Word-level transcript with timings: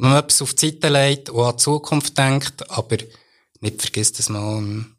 man 0.00 0.16
etwas 0.16 0.42
auf 0.42 0.54
die 0.54 0.70
Seite 0.70 0.88
legt 0.88 1.30
und 1.30 1.44
an 1.44 1.56
die 1.56 1.62
Zukunft 1.62 2.16
denkt, 2.16 2.68
aber 2.70 2.96
nicht 3.60 3.80
vergisst, 3.80 4.18
dass 4.18 4.28
man 4.28 4.96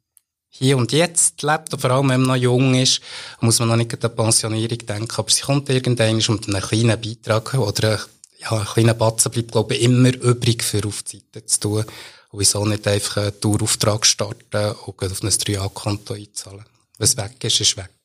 hier 0.50 0.78
und 0.78 0.92
jetzt 0.92 1.42
lebt, 1.44 1.74
und 1.74 1.80
vor 1.80 1.92
allem, 1.92 2.10
wenn 2.10 2.22
man 2.22 2.36
noch 2.38 2.44
jung 2.44 2.76
ist, 2.76 3.02
muss 3.40 3.60
man 3.60 3.70
noch 3.70 3.78
nicht 3.78 3.94
an 3.94 4.00
die 4.00 4.16
Pensionierung 4.16 4.78
denken, 4.78 5.16
aber 5.16 5.30
sie 5.30 5.42
kommt 5.42 5.70
irgendwann 5.70 6.22
und 6.28 6.48
einen 6.48 6.62
kleinen 6.62 7.02
Beitrag 7.02 7.54
oder 7.56 8.00
ja, 8.40 8.52
einen 8.52 8.66
kleinen 8.66 8.98
Batzen 8.98 9.32
bleibt, 9.32 9.52
glaube 9.52 9.76
ich, 9.76 9.84
immer 9.84 10.14
übrig 10.14 10.64
für 10.64 10.86
auf 10.86 11.04
die 11.04 11.18
Seite 11.18 11.46
zu 11.46 11.60
tun. 11.60 11.86
Und 12.30 12.40
wieso 12.40 12.66
nicht 12.66 12.88
einfach 12.88 13.18
einen 13.18 13.40
Dauerauftrag 13.40 14.06
starten 14.06 14.76
und 14.86 15.04
auf 15.04 15.24
ein 15.24 15.30
3A-Konto 15.30 16.14
einzahlen. 16.14 16.66
Was 16.98 17.18
weg 17.18 17.44
ist, 17.44 17.62
ist 17.62 17.78
weg. 17.78 18.01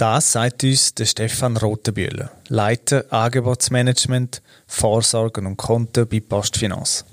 Das 0.00 0.32
sagt 0.32 0.64
uns 0.64 0.94
der 0.94 1.04
Stefan 1.04 1.58
Rotenbühler, 1.58 2.30
Leiter 2.48 3.04
Angebotsmanagement, 3.10 4.40
Vorsorgen 4.66 5.44
und 5.44 5.58
Konto 5.58 6.06
bei 6.06 6.20
Postfinanz. 6.20 7.04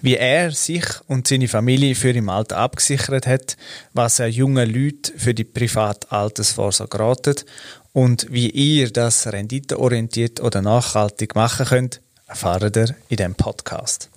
Wie 0.00 0.14
er 0.14 0.52
sich 0.52 0.84
und 1.08 1.26
seine 1.26 1.48
Familie 1.48 1.96
für 1.96 2.10
im 2.10 2.28
Alter 2.28 2.58
abgesichert 2.58 3.26
hat, 3.26 3.56
was 3.94 4.20
er 4.20 4.28
jungen 4.28 4.72
Leuten 4.72 5.18
für 5.18 5.34
die 5.34 5.42
private 5.42 6.12
Altersvorsorge 6.12 7.00
ratet 7.00 7.46
und 7.92 8.28
wie 8.30 8.48
ihr 8.48 8.92
das 8.92 9.26
renditeorientiert 9.32 10.38
oder 10.38 10.62
nachhaltig 10.62 11.34
machen 11.34 11.66
könnt, 11.66 12.00
erfahrt 12.28 12.76
ihr 12.76 12.94
in 13.08 13.16
diesem 13.16 13.34
Podcast. 13.34 14.08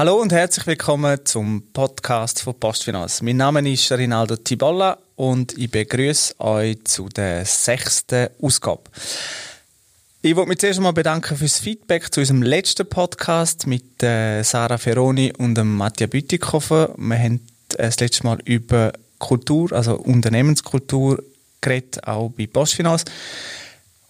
Hallo 0.00 0.18
und 0.18 0.32
herzlich 0.32 0.66
willkommen 0.66 1.18
zum 1.26 1.62
Podcast 1.74 2.40
von 2.40 2.58
Postfinanz. 2.58 3.20
Mein 3.20 3.36
Name 3.36 3.70
ist 3.70 3.92
Rinaldo 3.92 4.34
Tibolla 4.36 4.96
und 5.16 5.52
ich 5.58 5.70
begrüße 5.70 6.40
euch 6.40 6.82
zu 6.84 7.10
der 7.10 7.44
sechsten 7.44 8.28
Ausgabe. 8.40 8.84
Ich 10.22 10.34
wollte 10.34 10.48
mich 10.48 10.58
zuerst 10.58 10.78
einmal 10.78 10.94
bedanken 10.94 11.36
fürs 11.36 11.58
Feedback 11.58 12.10
zu 12.14 12.20
unserem 12.20 12.40
letzten 12.42 12.88
Podcast 12.88 13.66
mit 13.66 14.02
äh, 14.02 14.42
Sarah 14.42 14.78
Ferroni 14.78 15.34
und 15.36 15.56
dem 15.56 15.76
Mattia 15.76 16.06
Bütikofer. 16.06 16.94
Wir 16.96 17.18
haben 17.18 17.46
äh, 17.74 17.82
das 17.82 18.00
letzte 18.00 18.24
Mal 18.24 18.38
über 18.46 18.94
Kultur, 19.18 19.70
also 19.72 19.96
Unternehmenskultur 19.96 21.22
geredet, 21.60 22.08
auch 22.08 22.30
bei 22.30 22.46
Postfinanz. 22.46 23.04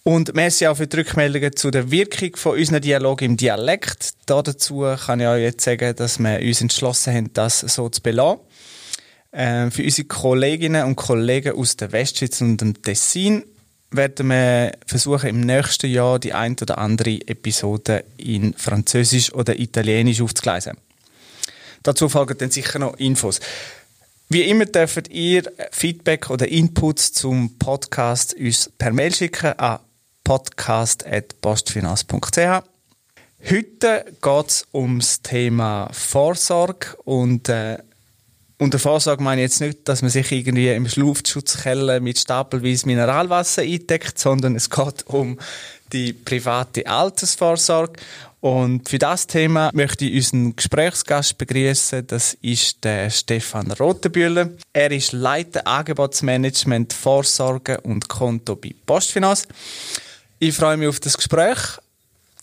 Und 0.03 0.33
merci 0.33 0.65
auch 0.65 0.77
für 0.77 0.87
die 0.87 0.97
Rückmeldungen 0.97 1.55
zu 1.55 1.69
der 1.69 1.91
Wirkung 1.91 2.35
von 2.35 2.57
unseren 2.57 2.81
Dialog 2.81 3.21
im 3.21 3.37
Dialekt. 3.37 4.13
dazu 4.25 4.95
kann 5.05 5.19
ich 5.19 5.27
euch 5.27 5.43
jetzt 5.43 5.63
sagen, 5.63 5.95
dass 5.95 6.17
wir 6.17 6.39
uns 6.39 6.61
entschlossen 6.61 7.13
haben, 7.13 7.33
das 7.33 7.59
so 7.59 7.87
zu 7.87 8.01
belassen. 8.01 8.39
Ähm, 9.31 9.71
für 9.71 9.83
unsere 9.83 10.07
Kolleginnen 10.07 10.85
und 10.85 10.95
Kollegen 10.95 11.55
aus 11.55 11.77
der 11.77 11.91
Westschweiz 11.91 12.41
und 12.41 12.57
dem 12.57 12.81
Tessin 12.81 13.43
werden 13.91 14.27
wir 14.29 14.71
versuchen, 14.87 15.29
im 15.29 15.41
nächsten 15.41 15.91
Jahr 15.91 16.17
die 16.17 16.33
ein 16.33 16.55
oder 16.59 16.79
andere 16.79 17.19
Episode 17.27 18.03
in 18.17 18.53
Französisch 18.55 19.31
oder 19.33 19.59
Italienisch 19.59 20.21
aufzugleisen. 20.21 20.77
Dazu 21.83 22.09
folgen 22.09 22.37
dann 22.39 22.49
sicher 22.49 22.79
noch 22.79 22.97
Infos. 22.97 23.39
Wie 24.29 24.43
immer 24.43 24.65
dürft 24.65 25.09
ihr 25.09 25.43
Feedback 25.71 26.29
oder 26.29 26.47
Inputs 26.47 27.13
zum 27.13 27.57
Podcast 27.59 28.33
uns 28.33 28.71
per 28.77 28.91
Mail 28.91 29.13
schicken 29.13 29.53
an 29.59 29.79
podcast.postfinanz.ch. 30.23 32.63
Heute 33.49 34.05
geht 34.21 34.47
es 34.47 34.67
ums 34.73 35.21
Thema 35.21 35.89
Vorsorge 35.91 36.95
und 37.03 37.49
äh, 37.49 37.77
unter 38.59 38.77
Vorsorge 38.77 39.23
meine 39.23 39.41
ich 39.41 39.45
jetzt 39.45 39.61
nicht, 39.61 39.87
dass 39.87 40.03
man 40.03 40.11
sich 40.11 40.31
irgendwie 40.31 40.69
im 40.69 40.87
Luftschutzkeller 40.95 41.99
mit 41.99 42.19
stapelweise 42.19 42.85
Mineralwasser 42.85 43.63
eindeckt, 43.63 44.19
sondern 44.19 44.55
es 44.55 44.69
geht 44.69 45.07
um 45.07 45.39
die 45.91 46.13
private 46.13 46.85
Altersvorsorge. 46.85 47.99
Und 48.39 48.89
für 48.89 48.99
das 48.99 49.27
Thema 49.27 49.71
möchte 49.73 50.05
ich 50.05 50.15
unseren 50.15 50.55
Gesprächsgast 50.55 51.37
begrüßen. 51.37 52.05
Das 52.05 52.35
ist 52.41 52.83
der 52.83 53.09
Stefan 53.09 53.71
Rotenbühler. 53.71 54.51
Er 54.73 54.91
ist 54.91 55.11
Leiter 55.11 55.65
Angebotsmanagement, 55.65 56.93
Vorsorge 56.93 57.81
und 57.81 58.09
Konto 58.09 58.55
bei 58.55 58.75
Postfinanz. 58.85 59.47
Ich 60.43 60.55
freue 60.55 60.75
mich 60.75 60.87
auf 60.87 60.99
das 60.99 61.15
Gespräch. 61.15 61.59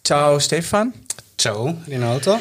Ciao, 0.05 0.39
Stefan. 0.39 0.93
Ciao, 1.37 1.77
Rinaldo. 1.89 2.41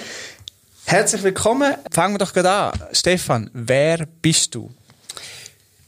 Herzlich 0.85 1.23
willkommen. 1.23 1.73
Fangen 1.89 2.13
wir 2.13 2.19
doch 2.19 2.31
gerade 2.31 2.51
an. 2.51 2.79
Stefan, 2.91 3.49
wer 3.53 4.05
bist 4.21 4.53
du? 4.53 4.69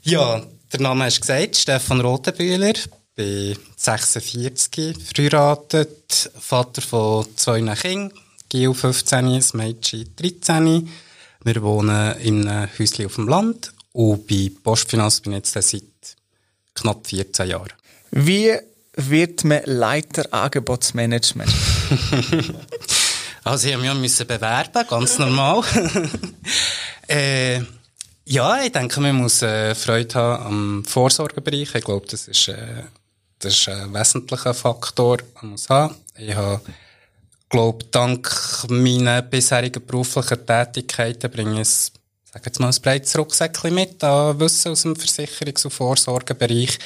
Ja, 0.02 0.44
der 0.74 0.80
Name 0.80 1.04
hast 1.04 1.18
du 1.18 1.22
gesagt, 1.22 1.56
Stefan 1.56 2.02
Rotenbühler. 2.02 2.74
bin 3.14 3.60
46, 3.76 4.96
verheiratet, 5.14 6.32
Vater 6.40 6.82
von 6.82 7.28
zwei 7.36 7.60
Kindern, 7.76 8.12
Gil 8.50 8.74
15, 8.74 9.36
das 9.36 9.54
Mädchen 9.54 10.16
13. 10.16 10.90
Wir 11.44 11.62
wohnen 11.62 12.18
in 12.22 12.48
einem 12.48 12.70
Häuschen 12.80 13.06
auf 13.06 13.14
dem 13.14 13.28
Land 13.28 13.72
und 13.92 14.26
bei 14.26 14.52
Postfinanz 14.64 15.20
bin 15.22 15.34
ich 15.34 15.54
jetzt 15.54 15.54
seit 15.54 15.84
knapp 16.74 17.06
14 17.06 17.50
Jahren. 17.50 17.74
Wie 18.10 18.58
wird 19.08 19.44
man 19.44 19.62
Leiter 19.66 20.26
Angebotsmanagement? 20.32 21.50
also 23.44 23.68
ich 23.68 23.78
musste 23.78 23.96
mich 23.96 24.18
bewerben, 24.28 24.88
ganz 24.88 25.18
normal. 25.20 25.64
äh, 27.08 27.62
ja, 28.26 28.64
ich 28.64 28.72
denke, 28.72 29.00
man 29.02 29.16
muss 29.16 29.42
äh, 29.42 29.74
Freude 29.74 30.16
haben 30.16 30.46
am 30.46 30.86
Vorsorgebereich. 30.86 31.74
Ich 31.74 31.84
glaube, 31.84 32.08
das 32.08 32.28
ist, 32.28 32.48
äh, 32.50 32.84
das 33.40 33.54
ist 33.54 33.70
ein 33.70 33.94
wesentlicher 33.94 34.54
Faktor, 34.54 35.18
man 35.42 35.52
muss 35.52 35.70
haben. 35.70 35.96
Ich 36.18 36.36
habe, 36.36 36.62
glaube, 37.50 37.86
dank 37.86 38.30
meiner 38.70 39.22
bisherigen 39.22 39.86
beruflichen 39.86 40.46
Tätigkeiten 40.46 41.32
bringe 41.32 41.56
ich 41.56 41.62
es 41.62 41.92
sag 42.32 42.46
jetzt 42.46 42.60
mal, 42.60 42.68
ein 42.68 42.82
breites 42.82 43.18
Rucksäckchen 43.18 43.74
mit 43.74 44.04
an 44.04 44.40
Wissen 44.40 44.72
aus 44.72 44.84
dem 44.84 44.96
Versicherungs- 44.96 45.66
und 45.66 45.72
Vorsorgebereich. 45.72 46.78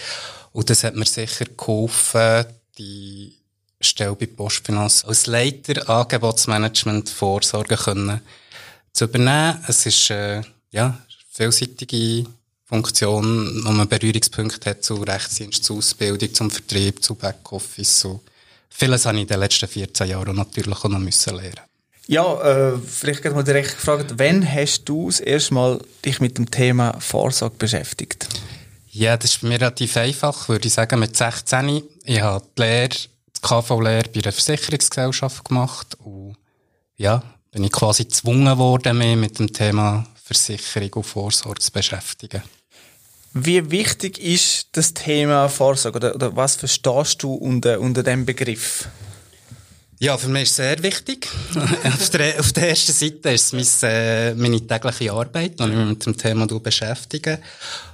Und 0.53 0.69
das 0.69 0.84
hat 0.84 0.96
mir 0.96 1.06
sicher 1.06 1.46
geholfen, 1.46 2.46
die 2.78 3.36
Stelle 3.81 4.16
bei 4.16 4.28
Postfinanz 4.28 5.03
als 5.06 5.25
Leiter 5.25 5.90
Angebotsmanagement 5.90 7.09
Vorsorge 7.09 7.75
können 7.75 8.22
zu 8.94 9.06
übernehmen. 9.06 9.64
Es 9.68 9.86
ist, 9.86 10.09
äh, 10.12 10.41
ja, 10.72 10.97
vielseitige 11.31 12.25
Funktion, 12.66 13.62
wo 13.66 13.72
man 13.72 13.88
Berührungspunkte 13.88 14.69
hat 14.69 14.84
zu 14.84 14.96
Rechtsdienst, 14.96 15.64
zu 15.64 15.78
Ausbildung, 15.78 16.34
zum 16.34 16.50
Vertrieb, 16.50 17.03
zu 17.03 17.16
Backoffice. 17.16 18.00
So. 18.00 18.22
Vieles 18.70 19.06
habe 19.06 19.18
ich 19.18 19.24
in 19.24 19.28
den 19.28 19.40
letzten 19.40 19.68
14 19.68 20.08
Jahren 20.08 20.35
natürlich 20.35 20.78
auch 20.78 20.90
noch 20.90 21.00
müssen 21.00 21.35
lernen. 21.35 21.62
Ja, 22.08 22.74
äh, 22.74 22.78
vielleicht 22.78 23.24
mal 23.25 23.44
direkt 23.44 23.78
gefragt, 23.78 24.16
wann 24.18 24.46
hast 24.50 24.84
du 24.85 25.08
das 25.09 25.20
erste 25.20 25.53
Mal 25.53 25.80
dich 26.03 26.20
mit 26.20 26.38
dem 26.38 26.52
Thema 26.52 27.00
Vorsorge 27.00 27.56
beschäftigt? 27.58 28.28
Ja, 28.96 29.18
das 29.18 29.31
ist 29.31 29.42
bei 29.42 29.48
mir 29.48 29.59
relativ 29.59 29.98
einfach, 29.98 30.48
würde 30.50 30.68
ich 30.68 30.74
sagen, 30.74 31.00
mit 31.00 31.18
16. 31.18 31.81
Ich 32.04 32.22
habe 32.22 32.46
die 32.56 32.62
Lehre, 32.62 32.90
die 32.90 33.42
KV-Lehre 33.42 34.09
bei 34.09 34.22
einer 34.22 34.31
Versicherungsgesellschaft 34.31 35.46
gemacht 35.46 35.98
und 36.04 36.38
ja, 36.98 37.24
bin 37.52 37.64
ich 37.64 37.72
quasi 37.72 38.03
gezwungen 38.03 38.56
worden, 38.59 39.00
mich 39.00 39.18
mit 39.18 39.40
dem 39.40 39.52
Thema 39.52 40.06
Versicherung 40.24 40.94
und 40.94 41.06
Vorsorge 41.06 41.59
zu 41.59 41.72
beschäftigen. 41.72 42.44
Wie 43.34 43.72
wichtig 43.72 44.20
ist 44.20 44.68
das 44.74 44.94
Thema 44.94 45.50
Vorsorge 45.50 45.98
oder, 45.98 46.14
oder 46.14 46.36
was 46.36 46.56
verstehst 46.58 47.24
du 47.24 47.34
unter, 47.34 47.80
unter 47.80 48.03
dem 48.03 48.28
Begriff? 48.28 48.88
Ja, 50.03 50.18
für 50.18 50.28
mich 50.28 50.44
ist 50.44 50.50
es 50.50 50.55
sehr 50.58 50.84
wichtig. 50.84 51.29
auf, 51.85 52.09
der, 52.09 52.38
auf 52.38 52.52
der 52.52 52.72
ersten 52.72 52.91
Seite 52.91 53.29
ist 53.29 53.53
es 53.53 53.79
meine, 53.82 53.94
äh, 53.94 54.35
meine 54.35 54.59
tägliche 54.59 55.14
Arbeit, 55.14 55.58
die 55.58 55.64
ich 55.64 55.70
mich 55.70 55.88
mit 55.88 56.05
dem 56.05 56.17
Thema 56.17 56.46
beschäftige. 56.46 57.40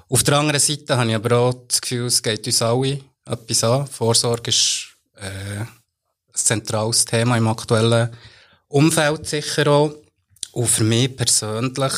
Auf 0.09 0.23
der 0.23 0.39
anderen 0.39 0.59
Seite 0.59 0.97
habe 0.97 1.07
ich 1.07 1.15
aber 1.15 1.38
auch 1.38 1.53
das 1.67 1.79
Gefühl, 1.79 2.07
es 2.07 2.23
geht 2.23 2.47
uns 2.47 2.63
alle 2.63 3.01
etwas 3.27 3.63
an. 3.63 3.85
Vorsorge 3.85 4.50
ist 4.50 4.88
äh, 5.17 5.59
ein 5.59 5.67
zentrales 6.33 7.06
Thema 7.06 7.38
im 7.38 7.47
aktuellen 7.47 8.09
Umfeld 8.69 9.27
sicher 9.27 9.67
auch. 9.67 9.94
Und 10.53 10.67
für 10.67 10.85
mich 10.85 11.15
persönlich 11.15 11.94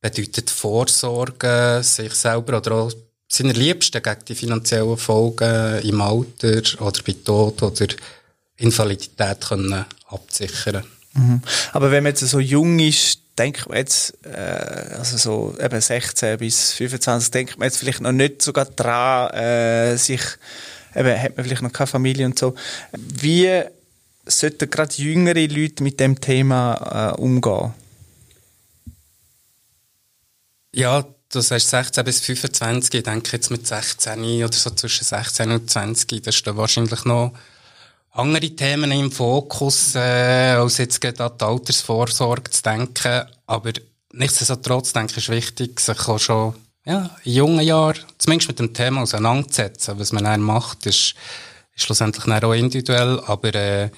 bedeutet 0.00 0.48
Vorsorge, 0.48 1.80
sich 1.82 2.14
selber 2.14 2.56
oder 2.56 2.72
auch 2.76 2.92
seiner 3.28 3.52
Liebsten 3.52 4.02
gegen 4.02 4.24
die 4.26 4.34
finanziellen 4.34 4.96
Folgen 4.96 5.80
im 5.82 6.00
Alter 6.00 6.62
oder 6.80 7.02
bei 7.06 7.14
Tod 7.22 7.62
oder 7.62 7.86
Invalidität 8.62 9.40
können 9.40 9.84
absichern. 10.06 10.84
Mhm. 11.14 11.42
Aber 11.72 11.90
wenn 11.90 12.02
man 12.04 12.12
jetzt 12.12 12.20
so 12.20 12.40
jung 12.40 12.78
ist, 12.78 13.18
denkt 13.38 13.68
man 13.68 13.78
jetzt, 13.78 14.14
äh, 14.24 14.96
also 14.96 15.16
so 15.16 15.54
eben 15.60 15.80
16 15.80 16.38
bis 16.38 16.72
25, 16.72 17.30
denkt 17.30 17.58
man 17.58 17.66
jetzt 17.66 17.78
vielleicht 17.78 18.00
noch 18.00 18.12
nicht 18.12 18.42
sogar 18.42 18.66
dran, 18.66 19.30
äh, 19.30 19.96
sich, 19.96 20.22
eben, 20.94 21.20
hat 21.20 21.36
man 21.36 21.44
vielleicht 21.44 21.62
noch 21.62 21.72
keine 21.72 21.86
Familie 21.86 22.26
und 22.26 22.38
so. 22.38 22.54
Wie 22.92 23.62
sollten 24.26 24.70
gerade 24.70 24.94
jüngere 24.94 25.46
Leute 25.48 25.82
mit 25.82 25.98
dem 25.98 26.20
Thema 26.20 27.14
äh, 27.16 27.20
umgehen? 27.20 27.74
Ja, 30.74 31.04
du 31.30 31.40
sagst 31.40 31.70
16 31.70 32.04
bis 32.04 32.20
25, 32.20 32.94
ich 32.94 33.02
denke 33.02 33.32
jetzt 33.32 33.50
mit 33.50 33.66
16 33.66 34.44
oder 34.44 34.52
so 34.52 34.70
zwischen 34.70 35.04
16 35.04 35.50
und 35.50 35.70
20, 35.70 36.22
das 36.22 36.36
ist 36.36 36.46
dann 36.46 36.56
wahrscheinlich 36.56 37.04
noch 37.04 37.32
andere 38.12 38.50
Themen 38.50 38.92
im 38.92 39.10
Fokus, 39.10 39.94
äh, 39.94 40.54
als 40.56 40.78
jetzt 40.78 41.00
gerade 41.00 41.24
an 41.24 41.38
die 41.38 41.44
Altersvorsorge 41.44 42.50
zu 42.50 42.62
denken. 42.62 43.26
Aber 43.46 43.72
nichtsdestotrotz 44.12 44.92
denke 44.92 45.12
ich, 45.12 45.28
ist 45.28 45.28
wichtig, 45.30 45.80
sich 45.80 46.08
auch 46.08 46.18
schon 46.18 46.54
ja, 46.84 47.10
in 47.24 47.32
jungen 47.32 47.64
Jahren 47.64 48.00
zumindest 48.18 48.48
mit 48.48 48.58
dem 48.58 48.74
Thema 48.74 49.02
auseinanderzusetzen. 49.02 49.98
Was 49.98 50.12
man 50.12 50.24
dann 50.24 50.42
macht, 50.42 50.84
ist, 50.86 51.14
ist 51.74 51.84
schlussendlich 51.84 52.24
dann 52.24 52.44
auch 52.44 52.52
individuell, 52.52 53.20
aber 53.26 53.54
äh, 53.54 53.90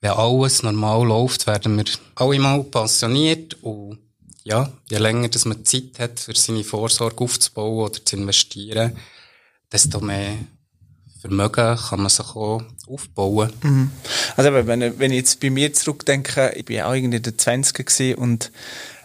wenn 0.00 0.10
alles 0.10 0.62
normal 0.62 1.06
läuft, 1.06 1.46
werden 1.46 1.76
wir 1.76 1.84
alle 2.14 2.38
mal 2.38 2.62
pensioniert 2.64 3.54
und 3.62 3.98
ja, 4.42 4.70
je 4.90 4.98
länger 4.98 5.28
dass 5.28 5.46
man 5.46 5.64
Zeit 5.64 5.98
hat, 5.98 6.20
für 6.20 6.34
seine 6.34 6.64
Vorsorge 6.64 7.24
aufzubauen 7.24 7.86
oder 7.86 8.04
zu 8.04 8.16
investieren, 8.16 8.96
desto 9.72 10.00
mehr 10.00 10.36
Vermögen 11.24 11.76
kann 11.76 12.00
man 12.00 12.10
sich 12.10 12.26
auch 12.36 12.62
aufbauen. 12.86 13.50
Mhm. 13.62 13.90
Also 14.36 14.52
wenn, 14.52 14.98
wenn 14.98 15.10
ich 15.10 15.16
jetzt 15.16 15.40
bei 15.40 15.48
mir 15.48 15.72
zurückdenke, 15.72 16.52
ich 16.54 16.66
bin 16.66 16.82
auch 16.82 16.92
irgendwie 16.92 17.16
in 17.16 17.22
den 17.22 17.36
20er 17.36 18.14
und 18.16 18.52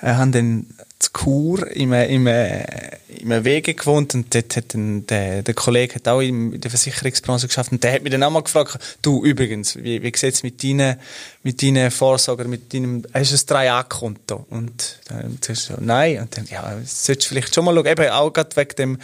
äh, 0.01 0.11
habe 0.13 0.31
dann 0.31 0.65
zu 0.99 1.11
Chur 1.13 1.71
im, 1.71 1.93
im, 1.93 2.27
im 2.27 3.43
Wege 3.45 3.73
gewohnt 3.73 4.13
und 4.15 4.35
dort 4.35 4.55
hat 4.57 4.73
dann 4.73 5.07
der, 5.07 5.43
der 5.43 5.53
Kollege 5.53 5.95
hat 5.95 6.07
auch 6.09 6.19
in 6.19 6.59
der 6.59 6.69
Versicherungsbranche 6.69 7.47
geschafft 7.47 7.71
und 7.71 7.83
der 7.83 7.93
hat 7.93 8.03
mich 8.03 8.11
dann 8.11 8.21
auch 8.23 8.29
mal 8.29 8.43
gefragt, 8.43 8.77
du 9.01 9.23
übrigens, 9.23 9.77
wie, 9.77 10.03
wie 10.03 10.11
sieht 10.15 10.33
es 10.33 10.43
mit 10.43 10.61
deinen, 10.61 10.97
mit 11.41 11.63
deinen 11.63 11.89
Vorsorgen, 11.89 12.49
mit 12.49 12.73
deinem, 12.73 13.03
hast 13.13 13.49
du 13.49 13.55
ein 13.55 13.67
3A-Konto? 13.67 14.45
Und 14.49 14.99
dann 15.07 15.37
sagst 15.41 15.69
du, 15.69 15.75
nein. 15.79 16.19
Und 16.19 16.37
dann, 16.37 16.45
ja, 16.47 16.77
solltest 16.83 17.27
du 17.27 17.29
vielleicht 17.29 17.55
schon 17.55 17.63
mal 17.63 17.73
schauen, 17.73 17.85
eben 17.85 18.09
auch 18.09 18.33
gerade 18.33 18.55
wegen 18.57 18.75
dem 18.75 18.97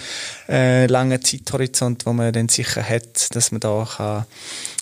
äh, 0.50 0.88
langen 0.88 1.24
Zeithorizont, 1.24 2.06
wo 2.06 2.12
man 2.12 2.34
dann 2.34 2.50
sicher 2.50 2.84
hat, 2.84 3.34
dass 3.34 3.52
man 3.52 3.62
da 3.62 3.88
kann 3.96 4.26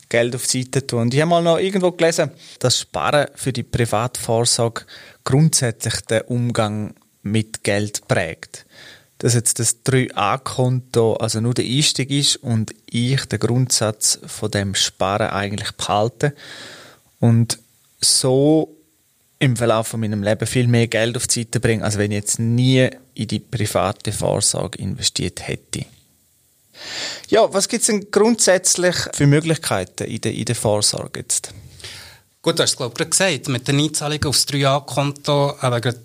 Geld 0.10 0.36
auf 0.36 0.46
die 0.48 0.64
Seite 0.64 0.86
tun. 0.86 1.02
Und 1.02 1.14
ich 1.14 1.22
habe 1.22 1.30
mal 1.30 1.42
noch 1.42 1.58
irgendwo 1.58 1.92
gelesen, 1.92 2.32
dass 2.60 2.80
Sparen 2.80 3.28
für 3.36 3.54
die 3.54 3.64
Privatvorsorge 3.64 4.84
grundsätzlich 5.24 6.02
den 6.02 6.22
Umgang 6.22 6.94
mit 7.24 7.64
Geld 7.64 8.08
prägt. 8.08 8.66
Dass 9.18 9.34
jetzt 9.34 9.60
das 9.60 9.84
3a-Konto 9.86 11.14
also 11.16 11.40
nur 11.40 11.54
der 11.54 11.66
Einstieg 11.66 12.12
ist 12.12 12.36
und 12.38 12.76
ich 12.90 13.26
den 13.26 13.40
Grundsatz 13.40 14.20
von 14.26 14.52
dem 14.52 14.76
Sparen 14.76 15.30
eigentlich 15.30 15.72
behalte 15.72 16.36
und 17.20 17.58
so 18.02 18.76
im 19.40 19.58
Verlauf 19.58 19.88
von 19.88 20.00
meinem 20.00 20.24
Leben 20.24 20.46
viel 20.46 20.68
mehr 20.68 20.88
Geld 20.88 21.18
auf 21.18 21.28
die 21.28 21.42
Seite 21.42 21.60
bringe, 21.60 21.84
als 21.84 21.98
wenn 21.98 22.12
ich 22.12 22.16
jetzt 22.16 22.40
nie 22.40 22.90
in 23.14 23.28
die 23.28 23.40
private 23.40 24.12
Vorsorge 24.12 24.80
investiert 24.80 25.48
hätte. 25.48 25.86
Ja, 27.30 27.54
was 27.54 27.68
gibt 27.68 27.82
es 27.82 27.88
denn 27.88 28.10
grundsätzlich 28.12 28.96
für 29.14 29.28
Möglichkeiten 29.28 30.06
in 30.06 30.22
der, 30.22 30.34
in 30.34 30.46
der 30.46 30.56
Vorsorge 30.56 31.22
jetzt? 31.22 31.54
Gut, 32.44 32.60
du 32.60 32.64
hast 32.64 32.72
es, 32.72 32.76
glaube 32.76 33.02
ich, 33.02 33.10
gesagt, 33.10 33.48
mit 33.48 33.70
der 33.70 33.76
Einzahlung 33.76 34.26
aufs 34.26 34.46
3A-Konto, 34.50 35.56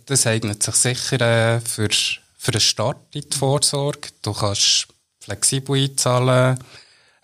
das 0.07 0.25
eignet 0.25 0.63
sich 0.63 0.75
sicher 0.77 1.21
äh, 1.21 1.61
für, 1.61 1.89
für 1.91 2.53
einen 2.53 2.61
Start 2.61 3.13
in 3.13 3.25
die 3.29 3.37
Vorsorge. 3.37 4.11
Du 4.23 4.33
kannst 4.33 4.87
flexibel 5.19 5.83
einzahlen, 5.83 6.57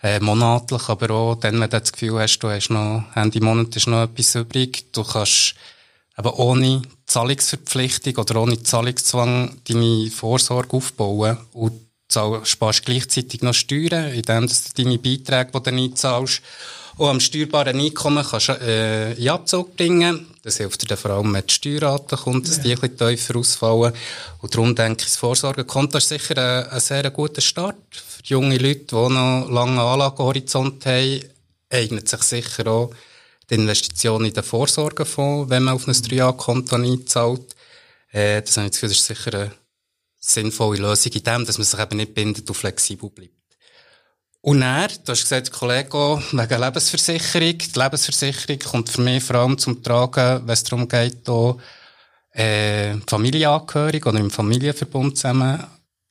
äh, 0.03 0.19
monatlich, 0.19 0.89
aber 0.89 1.11
auch 1.11 1.35
dann, 1.35 1.61
wenn 1.61 1.69
du 1.69 1.79
das 1.79 1.93
Gefühl 1.93 2.19
hast, 2.19 2.39
du 2.39 2.49
hast 2.49 2.71
noch, 2.71 3.05
Ende 3.15 3.39
Monat 3.39 3.73
ist 3.77 3.87
noch 3.87 4.03
etwas 4.03 4.35
übrig, 4.35 4.91
du 4.91 5.05
kannst 5.05 5.55
eben 6.17 6.29
ohne 6.31 6.81
Zahlungsverpflichtung 7.05 8.17
oder 8.17 8.41
ohne 8.41 8.63
Zahlungszwang 8.63 9.61
deine 9.65 10.11
Vorsorge 10.11 10.75
aufbauen 10.75 11.37
und 11.53 11.79
sparst 12.43 12.85
gleichzeitig 12.85 13.41
noch 13.43 13.53
Steuern, 13.53 14.11
indem 14.11 14.47
du 14.47 14.53
deine 14.75 14.97
Beiträge, 14.99 15.51
die 15.53 15.71
du 15.71 15.83
einzahlst, 15.83 16.41
auch 16.97 17.09
am 17.09 17.19
steuerbaren 17.19 17.79
Einkommen 17.79 18.23
kannst 18.23 18.49
du 18.49 18.53
äh, 18.53 19.13
in 19.13 19.29
Abzug 19.29 19.75
bringen. 19.75 20.27
Das 20.43 20.57
hilft 20.57 20.81
dir 20.81 20.87
dann 20.87 20.97
vor 20.97 21.11
allem, 21.11 21.33
wenn 21.33 21.45
die 21.45 21.53
Steuerrate 21.53 22.15
kommt, 22.15 22.47
dass 22.47 22.61
die 22.61 22.71
ein 22.71 22.79
bisschen 22.79 22.97
tiefer 22.97 23.35
ausfallen. 23.35 23.93
Und 24.41 24.53
darum 24.53 24.75
denke 24.75 25.01
ich, 25.01 25.07
das 25.07 25.17
Vorsorgekonto 25.17 25.97
ist 25.97 26.09
sicher 26.09 26.37
ein, 26.37 26.69
ein 26.71 26.79
sehr 26.79 27.09
guter 27.11 27.41
Start. 27.41 27.75
Für 27.91 28.23
junge 28.23 28.57
Leute, 28.57 28.85
die 28.85 28.95
noch 28.95 29.47
lange 29.49 29.81
Anlagehorizont 29.81 30.85
haben, 30.85 31.21
eignet 31.69 32.07
sich 32.07 32.21
sicher 32.21 32.67
auch 32.67 32.91
die 33.49 33.55
Investition 33.55 34.25
in 34.25 34.33
den 34.33 34.43
Vorsorgefonds, 34.43 35.49
wenn 35.49 35.63
man 35.63 35.75
auf 35.75 35.87
ein 35.87 35.93
3A-Konto 35.93 36.75
einzahlt. 36.75 37.55
Äh, 38.11 38.41
das 38.41 38.57
habe 38.57 38.67
ich 38.67 38.71
das 38.71 38.81
Gefühl, 38.81 38.89
das 38.89 38.97
ist 38.97 39.05
sicher 39.05 39.33
eine 39.33 39.51
sinnvolle 40.19 40.79
Lösung 40.79 41.11
in 41.11 41.23
dem, 41.23 41.45
dass 41.45 41.57
man 41.57 41.65
sich 41.65 41.79
eben 41.79 41.97
nicht 41.97 42.13
bindet 42.13 42.49
und 42.49 42.55
flexibel 42.55 43.09
bleibt. 43.09 43.34
Und 44.45 44.61
er, 44.61 44.89
du 44.89 45.11
hast 45.11 45.23
gesagt, 45.23 45.51
Kollege, 45.51 46.21
wegen 46.31 46.61
Lebensversicherung. 46.61 47.57
Die 47.57 47.79
Lebensversicherung 47.79 48.59
kommt 48.59 48.89
für 48.89 49.01
mich 49.01 49.23
vor 49.23 49.37
allem 49.37 49.57
zum 49.57 49.81
Tragen, 49.81 50.45
wenn 50.45 50.53
es 50.53 50.63
darum 50.63 50.87
geht, 50.87 51.25
hier, 51.25 51.57
äh, 52.33 52.93
Familienangehörige 53.07 54.07
oder 54.07 54.19
im 54.19 54.29
Familienverbund 54.29 55.17
zusammen 55.17 55.63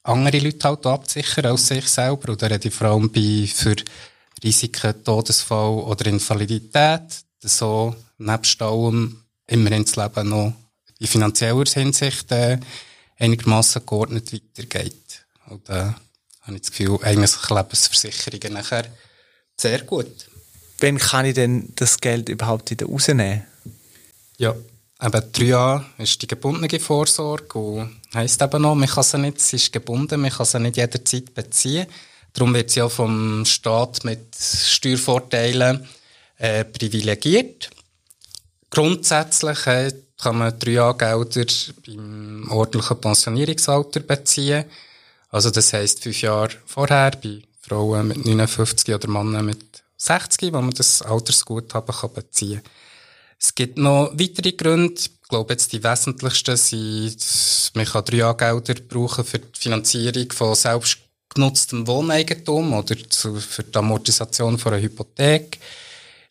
andere 0.03 0.41
Leute 0.41 0.69
halt 0.69 0.85
abzusichern 0.85 1.47
als 1.47 1.69
sich 1.69 1.87
selber. 1.87 2.35
Da 2.35 2.49
rede 2.49 2.67
ich 2.67 2.75
vor 2.75 2.89
allem 2.89 3.09
bei, 3.13 3.47
für 3.47 3.77
Risiken, 4.43 5.05
Todesfall 5.05 5.79
oder 5.79 6.07
Invalidität, 6.07 7.25
dass 7.41 7.59
so 7.59 7.95
nebst 8.19 8.61
allem 8.61 9.17
immer 9.47 9.71
ins 9.71 9.95
Leben 9.95 10.29
noch 10.31 10.53
in 10.99 11.07
finanzieller 11.07 11.71
Hinsicht 11.73 12.33
äh, 12.33 12.59
einigermaßen 13.17 13.87
geordnet 13.87 14.33
weitergeht. 14.33 15.25
Und, 15.49 15.69
äh, 15.69 15.93
habe 16.45 16.57
ich 16.57 16.63
das 16.63 16.71
Gefühl, 16.71 16.99
eigentlich 17.03 17.51
Lebensversicherungen 17.51 18.53
nachher 18.53 18.85
sehr 19.57 19.81
gut. 19.83 20.29
Wann 20.81 20.99
kann 20.99 21.27
ich 21.27 21.35
denn 21.35 21.73
das 21.77 21.99
Geld 21.99 22.29
überhaupt 22.29 22.71
wieder 22.71 22.87
rausnehmen? 22.87 23.45
Ja, 24.37 24.55
eben 25.03 25.23
drei 25.33 25.45
Jahre 25.45 25.87
ist 25.99 26.21
die 26.21 26.27
gebundene 26.27 26.81
Vorsorge 26.81 27.59
und 27.59 28.01
heisst 28.13 28.43
eben 28.43 28.63
noch, 28.63 28.75
man 28.75 28.89
kann 28.89 29.05
sie 29.05 29.19
nicht, 29.19 29.41
sie 29.41 29.57
ist 29.57 29.73
gebunden, 29.73 30.21
man 30.21 30.31
kann 30.31 30.47
sie 30.47 30.61
nicht 30.61 30.77
jederzeit 30.77 31.33
beziehen. 31.33 31.87
Darum 32.33 32.53
wird 32.53 32.71
sie 32.71 32.81
ja 32.81 32.89
vom 32.89 33.45
Staat 33.45 34.05
mit 34.05 34.35
Steuervorteilen 34.37 35.87
äh, 36.37 36.65
privilegiert. 36.65 37.71
Grundsätzlich 38.71 39.67
äh, 39.69 39.93
kann 40.21 40.39
man 40.39 40.59
drei 40.59 40.73
Jahre 40.73 40.97
Gelder 40.97 41.47
beim 41.87 42.51
ordentlichen 42.51 43.01
Pensionierungsalter 43.01 44.01
beziehen. 44.01 44.65
Also 45.35 45.51
das 45.51 45.73
heisst 45.73 46.01
fünf 46.01 46.23
Jahre 46.23 46.51
vorher 46.65 47.11
bei 47.21 47.43
Frauen 47.61 48.07
mit 48.07 48.25
59 48.25 48.95
oder 48.95 49.09
Männern 49.09 49.47
mit 49.47 49.83
60, 49.97 50.53
wo 50.53 50.61
man 50.61 50.71
das 50.71 51.03
Altersguthaben 51.03 51.93
kann 51.93 52.13
beziehen 52.13 52.63
kann. 52.63 52.73
Es 53.41 53.53
gibt 53.53 53.77
noch 53.77 54.13
weitere 54.13 54.53
Gründe. 54.53 54.95
Ich 54.95 55.29
glaube, 55.29 55.55
jetzt 55.55 55.73
die 55.73 55.83
wesentlichsten 55.83 56.57
sind, 56.57 57.73
man 57.75 57.85
kann 57.85 58.05
drei 58.05 58.33
Gelder 58.33 58.81
brauchen 58.89 59.25
für 59.25 59.41
die 59.41 59.59
Finanzierung 59.59 60.31
von 60.31 60.55
selbstgenutztem 60.55 61.85
Wohneigentum 61.85 62.73
oder 62.73 62.95
für 62.95 63.65
die 63.65 63.77
Amortisation 63.77 64.57
von 64.57 64.75
einer 64.75 64.83
Hypothek. 64.83 65.59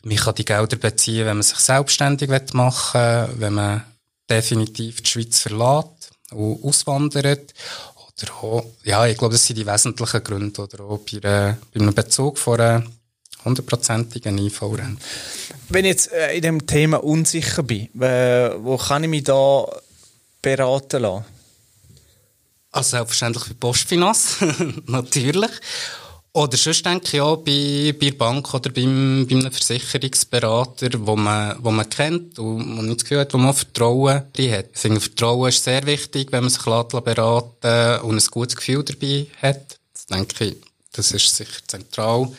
Man 0.05 0.15
kann 0.15 0.35
die 0.35 0.45
Gelder 0.45 0.77
beziehen, 0.77 1.25
wenn 1.25 1.35
man 1.35 1.43
sich 1.43 1.59
selbstständig 1.59 2.29
machen 2.53 3.01
will, 3.01 3.29
wenn 3.35 3.53
man 3.55 3.83
definitiv 4.29 5.01
die 5.01 5.09
Schweiz 5.09 5.39
verlässt 5.39 6.11
und 6.31 6.63
auswandert 6.63 7.53
oder 8.21 8.33
auch, 8.35 8.65
ja, 8.83 9.05
ich 9.07 9.17
glaube, 9.17 9.33
das 9.33 9.45
sind 9.45 9.57
die 9.57 9.65
wesentlichen 9.65 10.23
Gründe, 10.23 10.61
oder 10.61 10.83
auch 10.83 10.99
bei, 10.99 11.17
äh, 11.17 11.55
bei 11.73 11.79
einem 11.79 11.93
Bezug 11.93 12.37
von 12.37 12.59
einer 12.59 12.83
hundertprozentigen 13.43 14.37
IV-Rente. 14.37 15.01
Wenn 15.69 15.85
ich 15.85 15.91
jetzt 15.91 16.11
äh, 16.11 16.35
in 16.35 16.41
dem 16.41 16.67
Thema 16.67 17.03
unsicher 17.03 17.63
bin, 17.63 17.89
äh, 18.01 18.51
wo 18.63 18.77
kann 18.77 19.03
ich 19.03 19.09
mich 19.09 19.23
da 19.23 19.65
beraten 20.41 21.01
lassen? 21.01 21.25
Also 22.71 22.89
selbstverständlich 22.91 23.49
bei 23.49 23.53
Postfinanz, 23.59 24.37
natürlich. 24.87 25.51
Oder 26.35 26.57
sonst 26.57 26.83
denke 26.83 27.17
ich 27.17 27.21
auch 27.21 27.37
bei, 27.37 27.93
bei 27.99 28.09
der 28.09 28.17
Bank 28.17 28.51
oder 28.55 28.71
beim, 28.71 29.27
bei 29.29 29.35
einem 29.35 29.51
Versicherungsberater, 29.51 30.89
wo 31.05 31.15
man, 31.15 31.55
wo 31.63 31.69
man 31.69 31.87
kennt 31.87 32.39
und 32.39 32.75
man 32.75 32.85
nicht 32.87 33.01
das 33.01 33.03
Gefühl 33.03 33.19
hat, 33.19 33.33
wo 33.35 33.37
man 33.37 33.53
Vertrauen 33.53 34.23
drin 34.33 34.51
hat. 34.51 34.69
Ich 34.73 34.79
finde, 34.79 34.99
Vertrauen 34.99 35.49
ist 35.49 35.63
sehr 35.63 35.85
wichtig, 35.85 36.31
wenn 36.31 36.43
man 36.43 36.49
sich 36.49 36.63
beraten 36.63 38.01
und 38.01 38.17
ein 38.17 38.27
gutes 38.31 38.55
Gefühl 38.55 38.83
dabei 38.83 39.27
hat. 39.43 39.77
Das 39.93 40.07
denke 40.07 40.45
ich, 40.45 40.55
das 40.91 41.11
ist 41.11 41.35
sicher 41.35 41.59
zentral. 41.67 42.31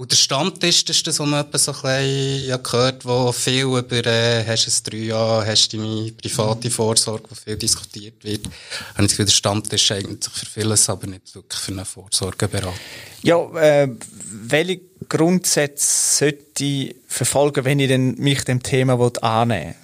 Und 0.00 0.10
der 0.12 0.16
Stammtisch, 0.16 0.86
das 0.86 0.96
ist 0.96 1.06
das, 1.08 1.20
was 1.20 1.28
man 1.28 1.44
so 1.52 1.72
ein 1.72 1.82
bisschen 1.82 2.48
ja, 2.48 2.56
gehört, 2.56 3.04
wo 3.04 3.30
viel 3.32 3.64
über, 3.64 4.06
äh, 4.06 4.42
hast 4.46 4.64
du 4.64 4.70
ein 4.70 4.82
drei 4.84 5.04
Jahre, 5.08 5.46
hast 5.46 5.70
du 5.70 5.76
deine 5.76 6.12
private 6.12 6.70
Vorsorge, 6.70 7.24
wo 7.28 7.34
viel 7.34 7.58
diskutiert 7.58 8.24
wird. 8.24 8.46
Habe 8.46 8.54
ich 8.54 8.96
das 8.96 9.10
Gefühl, 9.10 9.24
der 9.26 9.32
Stammtisch 9.32 9.90
eignet 9.92 10.24
sich 10.24 10.32
für 10.32 10.46
vieles, 10.46 10.88
aber 10.88 11.06
nicht 11.06 11.34
wirklich 11.34 11.60
für 11.60 11.72
eine 11.72 11.84
Vorsorgeberatung. 11.84 12.80
Ja, 13.24 13.36
äh, 13.60 13.90
welche 14.24 14.80
Grundsätze 15.06 16.16
sollte 16.16 16.64
ich 16.64 16.96
verfolgen, 17.06 17.66
wenn 17.66 17.78
ich 17.78 17.88
denn 17.88 18.14
mich 18.14 18.42
dem 18.44 18.62
Thema 18.62 18.94
annehmen 19.20 19.74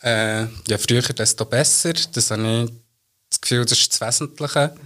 will? 0.00 0.08
Äh, 0.08 0.46
ja, 0.68 0.78
früher 0.78 1.02
desto 1.02 1.44
besser. 1.44 1.94
Das 2.12 2.30
habe 2.30 2.66
ich 2.66 2.72
das 3.30 3.40
Gefühl, 3.40 3.64
das 3.64 3.80
ist 3.80 4.00
das 4.00 4.00
Wesentliche 4.00 4.76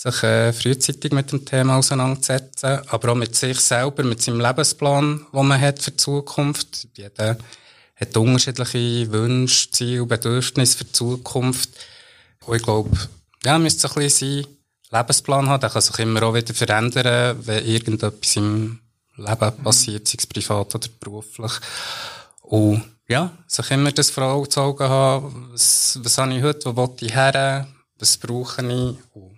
sich 0.00 0.22
äh, 0.22 0.50
frühzeitig 0.54 1.12
mit 1.12 1.30
dem 1.30 1.44
Thema 1.44 1.76
auseinandersetzen, 1.76 2.80
aber 2.88 3.12
auch 3.12 3.16
mit 3.16 3.36
sich 3.36 3.60
selber, 3.60 4.02
mit 4.02 4.22
seinem 4.22 4.40
Lebensplan, 4.40 5.26
den 5.30 5.46
man 5.46 5.60
hat 5.60 5.82
für 5.82 5.90
die 5.90 5.98
Zukunft. 5.98 6.88
Jeder 6.94 7.36
hat 7.96 8.16
unterschiedliche 8.16 9.12
Wünsche, 9.12 9.70
Ziele, 9.70 10.06
Bedürfnisse 10.06 10.78
für 10.78 10.84
die 10.84 10.92
Zukunft. 10.92 11.68
Und 12.46 12.56
ich 12.56 12.62
glaube, 12.62 12.96
ja, 13.44 13.58
müsste 13.58 13.88
ein 13.88 13.94
bisschen 13.94 14.44
sein 14.90 15.00
Lebensplan 15.00 15.48
haben. 15.50 15.60
Der 15.60 15.68
kann 15.68 15.82
sich 15.82 15.98
immer 15.98 16.22
auch 16.22 16.34
wieder 16.34 16.54
verändern, 16.54 17.36
wenn 17.44 17.66
irgendetwas 17.66 18.36
im 18.36 18.80
Leben 19.16 19.62
passiert, 19.62 20.08
sei 20.08 20.16
es 20.16 20.26
privat 20.26 20.74
oder 20.74 20.88
beruflich. 20.98 21.52
Und 22.40 22.84
ja, 23.06 23.36
sich 23.46 23.70
immer 23.70 23.92
das 23.92 24.08
vor 24.08 24.24
Augen 24.24 24.88
haben, 24.88 25.50
was, 25.52 25.98
was 26.02 26.16
habe 26.16 26.34
ich 26.34 26.42
heute, 26.42 26.74
wo 26.74 26.88
will 26.88 26.96
ich 27.06 27.14
her, 27.14 27.68
was 27.98 28.16
brauche 28.16 28.62
ich. 28.62 28.96
Und 29.12 29.29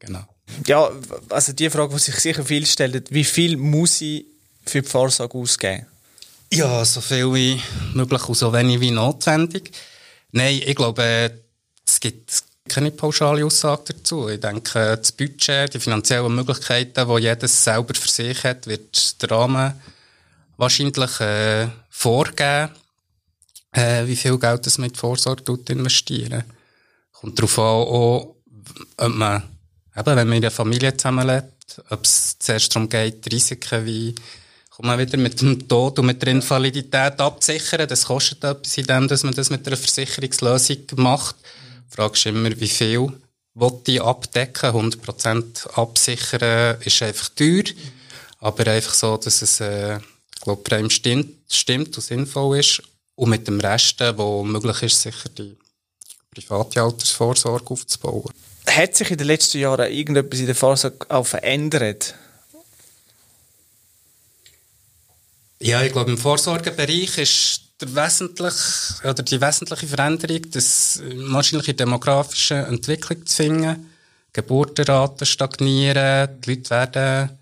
Genau. 0.00 0.24
Ja, 0.66 0.90
also 1.28 1.52
die 1.52 1.70
Frage, 1.70 1.94
die 1.94 2.00
sich 2.00 2.16
sicher 2.16 2.44
viel 2.44 2.66
stellt, 2.66 3.12
wie 3.12 3.24
viel 3.24 3.56
muss 3.56 4.00
ich 4.00 4.26
für 4.66 4.82
die 4.82 4.88
Vorsorge 4.88 5.38
ausgeben? 5.38 5.86
Ja, 6.52 6.84
so 6.84 7.00
viel 7.00 7.32
wie 7.32 7.62
möglich 7.94 8.28
und 8.28 8.34
so 8.34 8.52
wenig 8.52 8.80
wie 8.80 8.90
notwendig. 8.90 9.70
Nein, 10.32 10.60
ich 10.66 10.74
glaube, 10.74 11.40
es 11.86 12.00
gibt 12.00 12.42
keine 12.68 12.90
pauschale 12.90 13.44
Aussage 13.44 13.94
dazu. 13.94 14.28
Ich 14.28 14.40
denke, 14.40 14.96
das 14.96 15.12
Budget, 15.12 15.74
die 15.74 15.80
finanziellen 15.80 16.34
Möglichkeiten, 16.34 17.08
die 17.08 17.22
jedes 17.22 17.64
selber 17.64 17.94
für 17.94 18.08
sich 18.08 18.42
hat, 18.44 18.66
wird 18.66 19.22
der 19.22 19.30
Rahmen 19.30 19.80
wahrscheinlich 20.56 21.20
äh, 21.20 21.68
vorgeben, 21.88 22.70
äh, 23.72 24.06
wie 24.06 24.16
viel 24.16 24.38
Geld 24.38 24.66
das 24.66 24.78
mit 24.78 24.96
Vorsorge 24.96 25.58
investieren. 25.68 26.44
Kommt 27.12 27.38
darauf 27.38 27.58
an, 27.58 27.64
auch, 27.64 28.34
ob 28.96 29.14
man 29.14 29.42
eben, 30.00 30.16
wenn 30.16 30.28
man 30.28 30.36
in 30.38 30.44
einer 30.44 30.50
Familie 30.50 30.96
zusammenlebt, 30.96 31.82
ob 31.90 32.04
es 32.04 32.38
zuerst 32.38 32.74
darum 32.74 32.88
geht, 32.88 33.32
Risiken 33.32 33.86
wie, 33.86 34.14
kommt 34.70 34.86
man 34.86 34.98
wieder 34.98 35.18
mit 35.18 35.40
dem 35.40 35.68
Tod 35.68 35.98
und 35.98 36.06
mit 36.06 36.22
der 36.22 36.32
Invalidität 36.32 37.20
abzusichern. 37.20 37.86
Das 37.88 38.06
kostet 38.06 38.42
etwas 38.44 38.78
in 38.78 38.86
dem, 38.86 39.08
dass 39.08 39.22
man 39.22 39.34
das 39.34 39.50
mit 39.50 39.66
einer 39.66 39.76
Versicherungslösung 39.76 40.78
macht. 40.96 41.36
Die 41.90 41.96
Frage 41.96 42.14
ist 42.14 42.26
immer, 42.26 42.50
wie 42.58 42.68
viel 42.68 43.12
will 43.54 43.80
ich 43.86 44.02
abdecken? 44.02 44.70
100% 44.70 45.68
absichern 45.74 46.80
ist 46.80 47.02
einfach 47.02 47.28
teuer. 47.30 47.64
Aber 48.38 48.66
einfach 48.66 48.94
so, 48.94 49.16
dass 49.16 49.42
es, 49.42 49.60
äh, 49.60 49.96
ich 49.98 50.40
glaube, 50.40 50.90
stimmt, 50.90 51.34
stimmt 51.50 51.96
und 51.96 52.02
sinnvoll 52.02 52.58
ist. 52.58 52.82
Und 53.16 53.30
mit 53.30 53.46
dem 53.46 53.60
Rest, 53.60 54.00
wo 54.16 54.42
möglich 54.42 54.82
ist, 54.82 55.02
sicher 55.02 55.28
die 55.28 55.56
private 56.34 56.80
Altersvorsorge 56.82 57.70
aufzubauen. 57.70 58.32
Hat 58.70 58.94
sich 58.94 59.10
in 59.10 59.18
den 59.18 59.26
letzten 59.26 59.58
Jahren 59.58 59.90
irgendetwas 59.92 60.38
in 60.38 60.46
der 60.46 60.54
Vorsorge 60.54 61.06
auch 61.08 61.26
verändert? 61.26 62.14
Ja, 65.58 65.82
ich 65.82 65.92
glaube, 65.92 66.12
im 66.12 66.18
Vorsorgebereich 66.18 67.18
ist 67.18 67.62
der 67.80 67.94
wesentliche, 67.94 69.08
oder 69.08 69.22
die 69.22 69.40
wesentliche 69.40 69.86
Veränderung, 69.88 70.50
das 70.52 71.00
wahrscheinlich 71.02 71.76
demografische 71.76 72.54
Entwicklung 72.54 73.26
zu 73.26 73.36
finden. 73.36 73.90
Geburtenraten 74.32 75.26
stagnieren, 75.26 76.40
die 76.40 76.50
Leute 76.50 76.70
werden, 76.70 77.38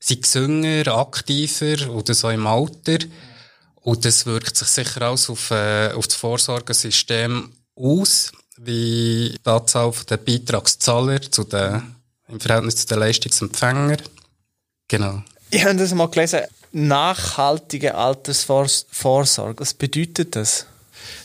sind 0.00 0.22
gesünger, 0.22 0.88
aktiver, 0.96 1.90
oder 1.90 2.14
so 2.14 2.30
im 2.30 2.46
Alter. 2.46 2.98
Und 3.82 4.04
das 4.04 4.24
wirkt 4.26 4.56
sich 4.56 4.68
sicher 4.68 5.08
auch 5.08 5.28
auf, 5.28 5.50
äh, 5.50 5.92
auf 5.92 6.06
das 6.06 6.16
Vorsorgesystem 6.16 7.52
aus 7.76 8.32
wie 8.58 9.38
die 9.44 9.50
Anzahl 9.50 9.92
der 10.08 10.16
Beitragszahler 10.18 11.22
zu 11.22 11.44
den, 11.44 11.94
im 12.28 12.40
Verhältnis 12.40 12.76
zu 12.76 12.86
den 12.86 12.98
Leistungsempfängern. 12.98 14.02
Genau. 14.88 15.22
Ich 15.50 15.64
habe 15.64 15.76
das 15.76 15.94
mal 15.94 16.08
gelesen. 16.08 16.40
Nachhaltige 16.72 17.94
Altersvorsorge. 17.94 19.60
Was 19.60 19.74
bedeutet 19.74 20.36
das? 20.36 20.66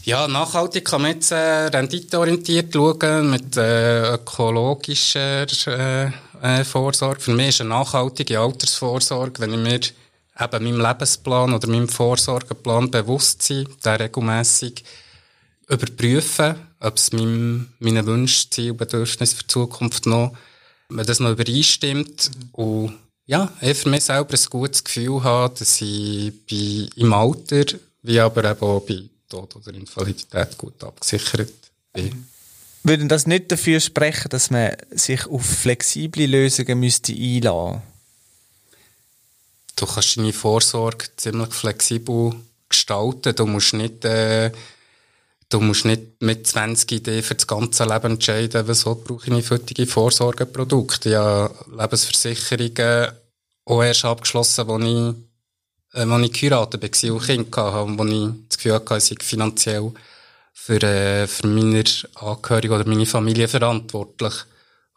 Ja, 0.04 0.28
nachhaltig 0.28 0.86
kann 0.86 1.02
man 1.02 1.12
jetzt 1.12 1.32
äh, 1.32 1.68
renditeorientiert 1.68 2.74
schauen, 2.74 3.30
mit 3.30 3.56
äh, 3.58 4.14
ökologischer 4.14 5.46
äh, 5.68 6.12
äh, 6.42 6.64
Vorsorge. 6.64 7.22
Für 7.22 7.32
mich 7.32 7.50
ist 7.50 7.62
eine 7.62 7.72
nachhaltige 7.72 8.40
Altersvorsorge, 8.40 9.40
wenn 9.40 9.54
ich 9.54 9.60
mir 9.60 9.80
eben 10.40 10.64
meinem 10.64 10.82
Lebensplan 10.82 11.54
oder 11.54 11.68
meinem 11.68 11.90
Vorsorgeplan 11.90 12.92
bewusst 12.92 13.48
bin, 13.48 13.68
der 13.84 14.00
regelmässig 14.00 14.84
überprüfen, 15.68 16.56
ob 16.80 16.98
es 16.98 17.12
meinem, 17.12 17.70
meinen 17.80 18.06
Wünschen, 18.06 18.52
Zielen, 18.52 18.78
Bedürfnissen 18.78 19.38
für 19.38 19.44
die 19.44 19.48
Zukunft 19.48 20.06
noch, 20.06 20.36
wenn 20.90 21.06
das 21.06 21.20
noch 21.20 21.32
übereinstimmt 21.32 22.32
und 22.54 22.94
ja, 23.26 23.52
ich 23.60 23.78
für 23.78 23.90
mich 23.90 24.06
selber 24.06 24.34
ein 24.34 24.46
gutes 24.50 24.84
Gefühl 24.84 25.22
habe, 25.24 25.54
dass 25.60 25.82
ich 25.82 26.32
bei, 26.50 26.88
im 26.96 27.12
Alter, 27.12 27.66
wie 28.02 28.20
aber 28.20 28.50
eben 28.50 28.62
auch 28.62 28.80
bei 28.80 29.04
Tod 29.28 29.54
oder 29.58 29.74
Invalidität 29.74 30.58
gut 30.58 30.82
abgesichert 30.82 31.52
bin. 31.92 32.26
Würde 32.84 33.06
das 33.08 33.28
nicht 33.28 33.52
dafür 33.52 33.82
sprechen, 33.82 34.30
dass 34.30 34.50
man 34.50 34.72
sich 34.92 35.28
auf 35.28 35.46
flexible 35.46 36.26
Lösungen 36.26 36.80
müsste 36.80 37.12
einlassen 37.12 37.82
Du 39.78 39.86
kannst 39.86 40.18
deine 40.18 40.34
Vorsorge 40.34 41.06
ziemlich 41.18 41.54
flexibel 41.54 42.34
gestalten. 42.68 43.36
Du 43.36 43.46
musst 43.46 43.74
nicht 43.74 44.04
äh, 44.06 44.52
Du 45.50 45.62
musst 45.62 45.86
nicht 45.86 46.22
mit 46.22 46.46
20 46.46 46.92
Ideen 46.92 47.24
für 47.24 47.36
das 47.36 47.48
ganze 47.48 47.86
Leben 47.86 48.14
entscheiden, 48.14 48.68
was 48.68 48.84
brauche 48.84 49.34
ich 49.34 49.50
heutige 49.50 49.88
Vorsorgeprodukte. 49.88 51.10
Ja, 51.12 51.50
Lebensversicherungen 51.72 53.14
auch 53.64 53.82
erst 53.82 54.04
abgeschlossen, 54.04 54.70
als 54.70 54.84
ich, 54.84 55.16
äh, 55.94 56.12
als 56.12 56.26
ich 56.26 56.34
geheiratet 56.34 57.04
war 57.04 57.14
und 57.14 57.26
Kind 57.26 57.56
hatte, 57.56 57.98
wo 57.98 58.04
ich 58.04 58.34
das 58.50 58.58
Gefühl 58.58 58.74
hatte, 58.74 58.98
ich 58.98 59.04
sei 59.06 59.16
finanziell 59.22 59.92
für, 60.52 60.84
äh, 60.84 61.28
für 61.28 61.48
meine 61.48 61.84
Angehörigen 62.16 62.74
oder 62.74 62.86
meine 62.86 63.06
Familie 63.06 63.48
verantwortlich. 63.48 64.34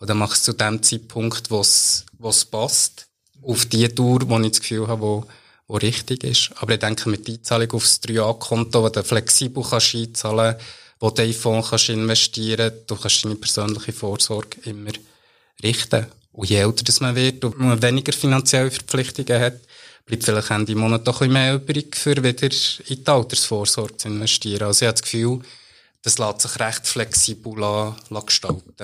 Und 0.00 0.10
dann 0.10 0.18
mache 0.18 0.32
ich 0.32 0.38
es 0.38 0.44
zu 0.44 0.52
dem 0.52 0.82
Zeitpunkt, 0.82 1.48
wo 1.50 1.60
es 1.60 2.44
passt. 2.50 3.06
Auf 3.42 3.66
die 3.66 3.88
Tour, 3.88 4.28
wo 4.28 4.38
ich 4.40 4.50
das 4.50 4.60
Gefühl 4.60 4.88
habe, 4.88 5.00
wo, 5.00 5.26
wo 5.70 5.76
richtig 5.76 6.24
ist. 6.24 6.50
Aber 6.56 6.72
ich 6.72 6.80
denke, 6.80 7.08
mit 7.08 7.28
der 7.28 7.34
Einzahlung 7.34 7.70
aufs 7.72 8.00
3A-Konto, 8.02 8.82
wo 8.82 8.88
du 8.88 9.04
flexibel 9.04 9.62
kannst 9.62 9.94
einzahlen 9.94 10.56
kannst, 10.56 10.66
wo 10.98 11.10
du 11.10 11.22
in 11.22 11.32
Fonds 11.32 11.70
kannst 11.70 11.88
investieren 11.90 12.70
kannst, 12.70 12.90
du 12.90 12.96
kannst 12.96 13.24
deine 13.24 13.36
persönliche 13.36 13.92
Vorsorge 13.92 14.58
immer 14.64 14.90
richten. 15.62 16.06
Und 16.32 16.50
je 16.50 16.56
älter 16.56 16.82
das 16.82 17.00
man 17.00 17.14
wird 17.14 17.44
und 17.44 17.58
man 17.60 17.80
weniger 17.80 18.12
finanzielle 18.12 18.72
Verpflichtungen 18.72 19.40
hat, 19.40 19.60
bleibt 20.06 20.24
vielleicht 20.24 20.50
Ende 20.50 20.74
Monat 20.74 21.06
doch 21.06 21.20
ein 21.20 21.28
bisschen 21.28 21.32
mehr 21.32 21.54
übrig, 21.54 21.94
für 21.94 22.16
wieder 22.16 22.48
in 22.88 23.04
die 23.04 23.06
Altersvorsorge 23.06 23.96
zu 23.96 24.08
investieren. 24.08 24.64
Also 24.64 24.84
ich 24.84 24.88
habe 24.88 24.94
das 24.94 25.02
Gefühl, 25.02 25.40
das 26.02 26.18
lässt 26.18 26.40
sich 26.40 26.58
recht 26.60 26.86
flexibel 26.86 27.94
gestalten. 28.24 28.74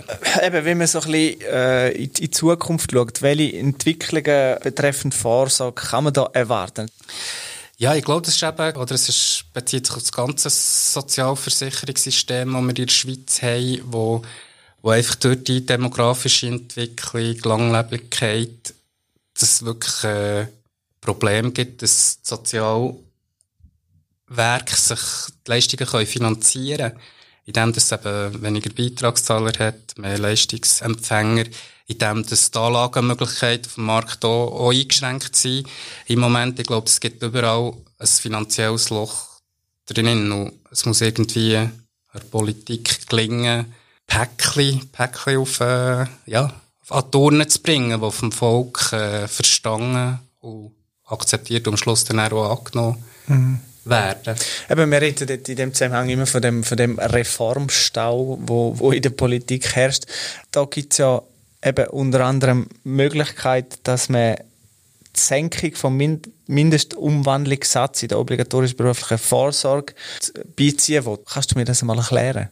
Eben, 0.43 0.65
wenn 0.65 0.79
man 0.79 0.87
so 0.87 1.01
ein 1.01 1.11
bisschen 1.11 1.41
äh, 1.43 1.91
in 1.93 2.13
die 2.13 2.31
Zukunft 2.31 2.93
schaut, 2.93 3.23
welche 3.23 3.57
Entwicklungen 3.57 4.59
betreffend 4.63 5.15
Vorsorge 5.15 5.81
kann 5.81 6.05
man 6.05 6.13
da 6.13 6.29
erwarten? 6.33 6.91
Ja, 7.79 7.95
ich 7.95 8.05
glaube, 8.05 8.23
das 8.23 8.35
ist 8.35 8.43
eben, 8.43 8.77
oder 8.77 8.95
es 8.95 9.09
ist, 9.09 9.45
bezieht 9.53 9.87
sich 9.87 9.97
auf 9.97 10.03
das 10.03 10.13
ganze 10.13 10.51
Sozialversicherungssystem, 10.51 12.53
das 12.53 12.63
wir 12.63 12.69
in 12.69 12.75
der 12.75 12.89
Schweiz 12.89 13.43
haben, 13.43 13.81
wo, 13.87 14.23
wo 14.83 14.91
einfach 14.91 15.15
durch 15.17 15.45
die 15.45 15.65
demografische 15.65 16.49
Entwicklung, 16.49 17.37
Langleblichkeit, 17.45 18.75
dass 19.35 19.43
es 19.43 19.65
wirklich 19.65 20.05
äh, 20.05 20.47
Problem 21.01 21.53
gibt, 21.53 21.83
dass 21.83 22.19
Sozial 22.23 22.95
Werk 24.29 24.71
sich 24.71 25.01
die 25.47 25.51
Leistungen 25.51 25.87
können 25.87 26.07
finanzieren 26.07 26.91
können, 26.91 27.01
indem 27.45 27.71
es 27.71 27.93
eben 27.93 28.43
weniger 28.43 28.71
Beitragszahler 28.71 29.53
hat, 29.59 29.97
mehr 29.97 30.19
Leistungsempfänger, 30.19 31.45
indem 31.87 32.27
dass 32.27 32.51
die 32.51 32.59
Anlagenmöglichkeiten 32.59 33.67
auf 33.67 33.75
dem 33.77 33.85
Markt 33.85 34.25
auch, 34.25 34.53
auch 34.53 34.73
eingeschränkt 34.73 35.37
sind. 35.37 35.69
Im 36.07 36.21
Moment, 36.21 36.59
ich 36.59 36.67
glaube, 36.67 36.89
es 36.89 37.01
gibt 37.01 37.23
überall 37.23 37.73
ein 37.99 38.07
finanzielles 38.07 38.91
Loch 38.91 39.41
drinnen 39.87 40.33
und 40.33 40.55
es 40.71 40.85
muss 40.85 41.01
irgendwie 41.01 41.69
der 42.13 42.21
Politik 42.31 43.09
gelingen, 43.09 43.73
Päckchen, 44.07 44.89
Päckchen 44.89 45.39
auf, 45.39 45.61
äh, 45.61 46.07
ja, 46.27 46.53
an 46.89 47.11
Turnen 47.11 47.49
zu 47.49 47.61
bringen, 47.61 48.01
die 48.01 48.11
vom 48.11 48.33
Volk 48.33 48.93
äh, 48.93 49.29
verstanden 49.29 50.19
und 50.41 50.73
akzeptiert 51.05 51.67
und 51.67 51.75
am 51.75 51.79
Schluss 51.79 52.05
dann 52.05 52.21
auch 52.21 52.59
angenommen 52.59 53.05
mhm. 53.27 53.61
Werden. 53.89 54.37
Eben, 54.71 54.91
wir 54.91 55.01
reden 55.01 55.29
in 55.29 55.57
dem 55.57 55.75
Zusammenhang 55.75 56.09
immer 56.09 56.27
von 56.27 56.43
dem, 56.43 56.65
von 56.65 56.77
dem 56.77 56.99
Reformstau, 56.99 58.39
wo, 58.43 58.79
wo 58.79 58.93
in 58.93 59.03
der 59.03 59.11
Politik 59.11 59.75
herrscht. 59.75 60.05
Da 60.51 60.65
gibt 60.65 60.93
es 60.93 60.99
ja 60.99 61.23
eben 61.65 61.87
unter 61.89 62.25
anderem 62.25 62.69
die 62.85 62.89
Möglichkeit, 62.89 63.79
dass 63.85 64.09
man 64.09 64.37
die 64.37 65.21
Senkung 65.21 65.75
vom 65.75 65.97
Mind 65.97 66.29
Mindestumwandlungssatz 66.49 68.05
in 68.05 68.09
der 68.09 68.21
obligatorischen 68.21 68.77
beruflichen 68.77 69.19
Vorsorge 69.19 69.95
beiziehen 70.55 71.05
will. 71.05 71.19
Kannst 71.27 71.53
du 71.53 71.59
mir 71.59 71.65
das 71.65 71.83
einmal 71.83 71.99
erklären? 71.99 72.51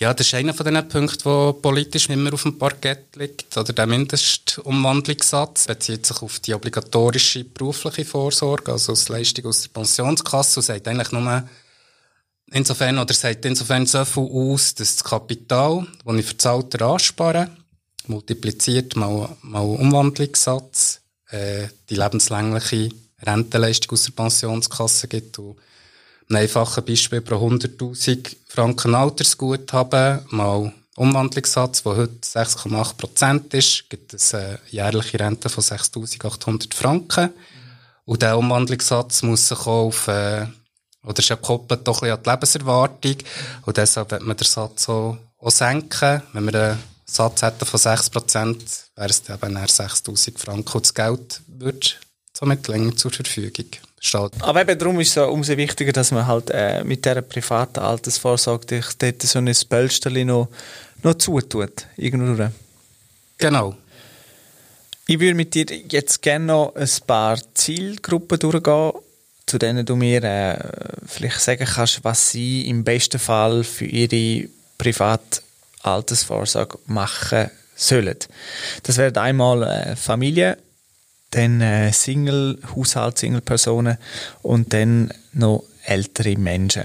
Ja, 0.00 0.14
das 0.14 0.28
ist 0.28 0.34
einer 0.34 0.54
von 0.54 0.64
den 0.64 0.88
Punkten, 0.88 1.22
der 1.24 1.52
politisch 1.60 2.08
immer 2.08 2.32
auf 2.32 2.44
dem 2.44 2.56
Parkett 2.56 3.14
liegt. 3.16 3.54
Oder 3.54 3.74
der 3.74 3.86
Mindestumwandlungssatz 3.86 5.66
bezieht 5.66 6.06
sich 6.06 6.22
auf 6.22 6.40
die 6.40 6.54
obligatorische 6.54 7.44
berufliche 7.44 8.06
Vorsorge, 8.06 8.72
also 8.72 8.92
als 8.92 9.10
Leistung 9.10 9.44
aus 9.44 9.60
der 9.60 9.68
Pensionskasse 9.68 10.60
und 10.60 10.64
sagt 10.64 10.88
eigentlich 10.88 11.12
nur 11.12 11.46
insofern, 12.50 12.98
oder 12.98 13.12
sagt 13.12 13.44
insofern 13.44 13.84
so 13.84 14.02
viel 14.06 14.22
aus, 14.22 14.74
dass 14.74 14.96
das 14.96 15.04
Kapital, 15.04 15.86
das 16.02 16.16
ich 16.16 16.34
das 16.34 16.46
Alter 16.46 16.86
anspare, 16.86 17.50
multipliziert 18.06 18.96
mal, 18.96 19.36
mal 19.42 19.60
Umwandlungssatz, 19.60 21.02
äh, 21.28 21.68
die 21.90 21.96
lebenslängliche 21.96 22.88
Rentenleistung 23.20 23.92
aus 23.92 24.04
der 24.04 24.12
Pensionskasse 24.12 25.08
gibt 25.08 25.38
und 25.38 25.56
ein 26.30 26.36
einfaches 26.36 26.84
Beispiel 26.84 27.20
pro 27.20 27.36
100.000 27.36 28.36
Franken 28.46 28.94
Altersguthaben 28.94 30.20
mal 30.30 30.72
Umwandlungssatz, 30.96 31.82
der 31.82 31.96
heute 31.96 32.14
6,8 32.22 32.96
Prozent 32.96 33.54
ist, 33.54 33.88
gibt 33.88 34.14
es 34.14 34.34
eine 34.34 34.58
jährliche 34.68 35.18
Rente 35.18 35.48
von 35.48 35.64
6.800 35.64 36.74
Franken. 36.74 37.30
Und 38.04 38.22
der 38.22 38.36
Umwandlungssatz 38.38 39.22
muss 39.22 39.48
sich 39.48 39.58
auch 39.60 39.66
auf, 39.66 40.08
äh, 40.08 40.46
oder 41.02 41.18
ist 41.18 41.28
ja 41.28 41.36
gekoppelt 41.36 41.86
doch 41.86 42.02
ein 42.02 42.10
an 42.10 42.22
die 42.22 42.30
Lebenserwartung. 42.30 43.16
Und 43.64 43.76
deshalb 43.76 44.10
wird 44.10 44.22
man 44.22 44.36
den 44.36 44.46
Satz 44.46 44.88
auch, 44.88 45.16
auch 45.38 45.50
senken. 45.50 46.22
Wenn 46.32 46.44
wir 46.44 46.54
einen 46.54 46.78
Satz 47.06 47.42
hätten 47.42 47.64
von 47.64 47.80
6 47.80 48.10
Prozent, 48.10 48.62
wäre 48.94 49.08
es 49.08 49.22
dann 49.22 49.38
eben 49.42 49.56
6.000 49.56 50.38
Franken. 50.38 50.72
Und 50.72 50.84
das 50.84 50.94
Geld 50.94 51.40
würde 51.46 51.86
somit 52.32 52.68
länger 52.68 52.94
zur 52.96 53.10
Verfügung 53.10 53.66
steht. 54.00 54.32
Aber 54.40 54.62
eben 54.62 54.78
darum 54.78 54.98
ist 54.98 55.16
es 55.16 55.28
umso 55.28 55.56
wichtiger, 55.56 55.92
dass 55.92 56.10
man 56.10 56.26
halt 56.26 56.50
äh, 56.50 56.82
mit 56.82 57.04
dieser 57.04 57.22
privaten 57.22 57.80
Altersvorsorge 57.80 58.82
dort 58.98 59.22
so 59.22 59.38
ein 59.38 59.52
Pölsterchen 59.68 60.26
noch, 60.26 60.48
noch 61.02 61.14
zutut. 61.14 61.86
Irgendwo. 61.96 62.48
Genau. 63.38 63.76
Ich 65.06 65.20
würde 65.20 65.34
mit 65.34 65.54
dir 65.54 65.66
jetzt 65.88 66.22
gerne 66.22 66.46
noch 66.46 66.74
ein 66.74 66.88
paar 67.06 67.38
Zielgruppen 67.54 68.38
durchgehen, 68.38 68.92
zu 69.46 69.58
denen 69.58 69.84
du 69.84 69.96
mir 69.96 70.22
äh, 70.22 70.58
vielleicht 71.06 71.40
sagen 71.40 71.66
kannst, 71.66 72.04
was 72.04 72.30
sie 72.30 72.68
im 72.68 72.84
besten 72.84 73.18
Fall 73.18 73.64
für 73.64 73.86
ihre 73.86 74.48
private 74.78 75.42
Altersvorsorge 75.82 76.78
machen 76.86 77.50
sollen. 77.74 78.16
Das 78.82 78.98
wären 78.98 79.16
einmal 79.16 79.62
äh, 79.62 79.96
Familien, 79.96 80.56
dann 81.30 81.60
äh, 81.60 81.92
Single, 81.92 82.58
Haushalt, 82.74 83.18
Single-Personen 83.18 83.98
und 84.42 84.72
dann 84.72 85.12
noch 85.32 85.64
ältere 85.84 86.36
Menschen. 86.36 86.84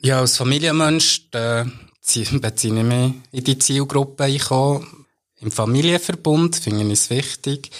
Ja, 0.00 0.20
als 0.20 0.36
Familienmensch 0.36 1.28
äh, 1.32 1.64
beziehe 1.94 2.24
ich 2.32 2.82
mich 2.82 3.14
in 3.32 3.44
die 3.44 3.58
Zielgruppe 3.58 4.24
einkommen. 4.24 5.06
Im 5.40 5.50
Familienverbund 5.50 6.56
finde 6.56 6.84
ich 6.84 6.92
es 6.92 7.10
wichtig, 7.10 7.70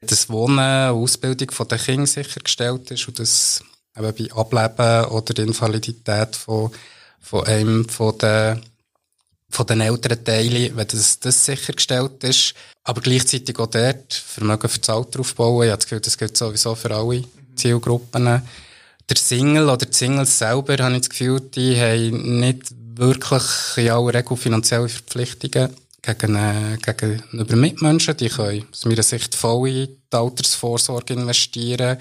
dass 0.00 0.28
Wohnen 0.28 0.90
und 0.90 1.02
Ausbildung 1.02 1.48
der 1.68 1.78
Kinder 1.78 2.06
sichergestellt 2.06 2.90
ist 2.90 3.06
und 3.06 3.18
dass 3.18 3.62
eben 3.96 4.14
bei 4.14 4.34
Ableben 4.34 5.04
oder 5.10 5.42
Invalidität 5.42 6.36
von, 6.36 6.70
von 7.20 7.46
einem 7.46 7.88
von 7.88 8.16
den 8.18 8.62
von 9.50 9.66
den 9.66 9.80
älteren 9.80 10.24
Teilen, 10.24 10.76
wenn 10.76 10.86
das, 10.86 11.18
das 11.18 11.44
sichergestellt 11.44 12.22
ist. 12.24 12.54
Aber 12.84 13.00
gleichzeitig 13.00 13.58
auch 13.58 13.66
dort 13.66 14.14
Vermögen 14.14 14.68
für 14.68 14.78
das 14.78 14.88
Alter 14.88 15.20
aufbauen. 15.20 15.66
Ich 15.66 15.70
habe 15.70 15.78
das 15.78 15.86
Gefühl, 15.86 16.00
das 16.00 16.18
gilt 16.18 16.36
sowieso 16.36 16.74
für 16.74 16.94
alle 16.94 17.24
Zielgruppen. 17.56 18.24
Der 18.24 19.16
Single 19.16 19.68
oder 19.68 19.86
die 19.86 19.96
Singles 19.96 20.38
selber, 20.38 20.76
habe 20.78 20.94
ich 20.94 21.00
das 21.00 21.10
Gefühl, 21.10 21.40
die 21.40 21.78
haben 21.78 22.40
nicht 22.40 22.72
wirklich 22.94 23.42
in 23.76 23.90
aller 23.90 24.14
Regel 24.14 24.36
finanzielle 24.36 24.88
Verpflichtungen 24.88 25.70
gegen, 26.00 26.36
äh, 26.36 26.78
gegenüber 26.80 27.56
Mitmenschen. 27.56 28.16
Die 28.16 28.28
können 28.28 28.66
aus 28.70 28.84
meiner 28.84 29.02
Sicht 29.02 29.34
voll 29.34 29.68
in 29.68 29.88
die 30.12 30.16
Altersvorsorge 30.16 31.14
investieren 31.14 31.98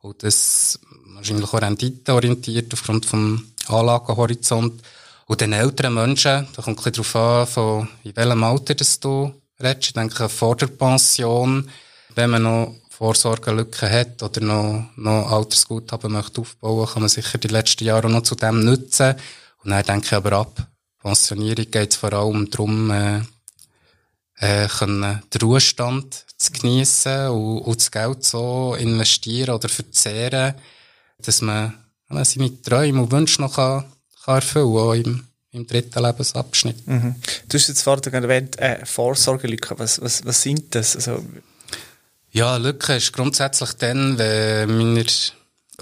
und 0.00 0.22
das 0.22 0.78
wahrscheinlich 1.14 1.52
auch 1.52 1.60
renditeorientiert 1.60 2.72
aufgrund 2.72 3.06
vom 3.06 3.46
Anlagenhorizont. 3.66 4.82
Und 5.28 5.42
den 5.42 5.52
älteren 5.52 5.92
Menschen, 5.92 6.48
da 6.56 6.62
kommt 6.62 6.78
ein 6.78 6.84
bisschen 6.90 7.04
darauf 7.12 7.16
an, 7.16 7.46
von 7.46 7.88
in 8.02 8.16
welchem 8.16 8.44
Alter 8.44 8.74
das 8.74 8.98
du 8.98 9.34
redest. 9.62 9.88
Ich 9.88 9.92
denke, 9.92 10.28
vor 10.30 10.56
der 10.56 10.68
Pension, 10.68 11.70
wenn 12.14 12.30
man 12.30 12.42
noch 12.42 12.74
Vorsorgelücken 12.88 13.90
hat 13.90 14.22
oder 14.22 14.40
noch, 14.40 14.84
noch 14.96 15.30
Altersguthaben 15.30 16.12
möchte 16.12 16.40
aufbauen, 16.40 16.88
kann 16.88 17.02
man 17.02 17.10
sicher 17.10 17.36
die 17.36 17.48
letzten 17.48 17.84
Jahre 17.84 18.08
noch 18.08 18.22
zu 18.22 18.36
dem 18.36 18.64
nutzen. 18.64 19.16
Und 19.62 19.70
dann 19.70 19.84
denke 19.84 20.06
ich 20.06 20.12
aber 20.14 20.32
ab 20.32 20.66
Pensionierung 21.02 21.70
geht 21.70 21.90
es 21.90 21.96
vor 21.96 22.12
allem 22.14 22.50
darum, 22.50 22.90
äh, 22.90 23.20
äh, 24.36 24.66
können 24.66 25.22
den 25.32 25.40
Ruhestand 25.42 26.24
zu 26.38 26.52
geniessen 26.52 27.28
und, 27.28 27.58
und 27.60 27.76
das 27.76 27.90
Geld 27.90 28.24
so 28.24 28.74
investieren 28.74 29.54
oder 29.54 29.68
verzehren, 29.68 30.54
dass 31.18 31.42
man 31.42 31.74
äh, 32.10 32.24
seine 32.24 32.62
Träume 32.62 33.02
und 33.02 33.12
Wünsche 33.12 33.42
noch 33.42 33.56
kann 33.56 33.84
kann 34.24 34.36
erfüllen 34.36 34.76
auch 34.76 34.92
im, 34.92 35.26
im 35.52 35.66
dritten 35.66 36.02
Lebensabschnitt. 36.02 36.86
Mhm. 36.86 37.16
Du 37.48 37.58
hast 37.58 37.68
jetzt 37.68 37.82
vorhin 37.82 38.14
erwähnt, 38.14 38.58
äh, 38.58 38.84
Vorsorgelücken. 38.84 39.78
Was, 39.78 40.00
was, 40.00 40.24
was 40.24 40.42
sind 40.42 40.74
das? 40.74 40.96
Also, 40.96 41.24
ja, 42.30 42.56
Lücke 42.56 42.96
ist 42.96 43.12
grundsätzlich 43.12 43.72
dann, 43.74 44.18
wenn 44.18 44.94
meine 44.94 45.06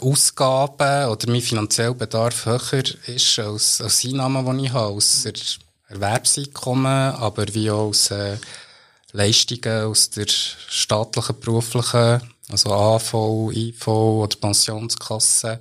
Ausgaben 0.01 1.09
oder 1.11 1.31
mein 1.31 1.41
finanzieller 1.41 1.95
Bedarf 1.95 2.47
höher 2.47 2.85
ist 3.07 3.39
als, 3.39 3.81
als 3.81 4.05
Einnahmen, 4.05 4.59
die 4.59 4.67
ich 4.67 4.73
habe, 4.73 4.95
aus 4.95 5.27
Erwerbseinkommen, 5.89 7.15
aber 7.15 7.47
wie 7.55 7.71
auch 7.71 7.89
aus 7.89 8.11
äh, 8.11 8.37
Leistungen 9.13 9.85
aus 9.85 10.11
der 10.11 10.27
staatlichen, 10.29 11.41
beruflichen, 11.41 12.21
also 12.51 12.73
AV, 12.73 13.51
IV 13.53 13.89
oder 13.89 14.37
Pensionskasse 14.37 15.61